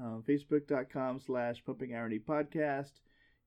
[0.00, 2.92] uh, facebook.com slash pumping irony podcast.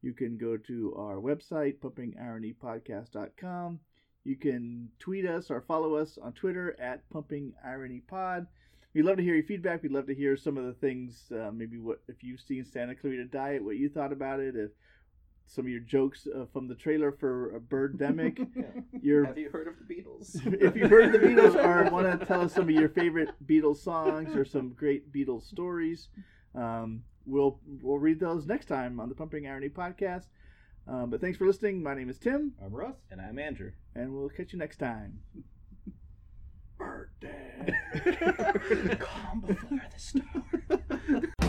[0.01, 3.79] You can go to our website, pumpingironypodcast.com.
[4.25, 8.47] You can tweet us or follow us on Twitter at Pumping Irony Pod.
[8.93, 9.81] We'd love to hear your feedback.
[9.81, 12.95] We'd love to hear some of the things, uh, maybe what if you've seen Santa
[12.95, 14.71] Clarita Diet, what you thought about it, if
[15.45, 18.47] some of your jokes uh, from the trailer for uh, Birdemic.
[19.01, 20.35] your Have you heard of the Beatles?
[20.61, 23.29] if you've heard of the Beatles or want to tell us some of your favorite
[23.45, 26.09] Beatles songs or some great Beatles stories,
[26.55, 30.27] um, we'll we'll read those next time on the Pumping Irony podcast.
[30.87, 31.81] Um, but thanks for listening.
[31.81, 32.95] My name is Tim, I'm Russ.
[33.09, 33.71] and I'm Andrew.
[33.95, 35.19] and we'll catch you next time.
[38.99, 41.33] Calm before the storm.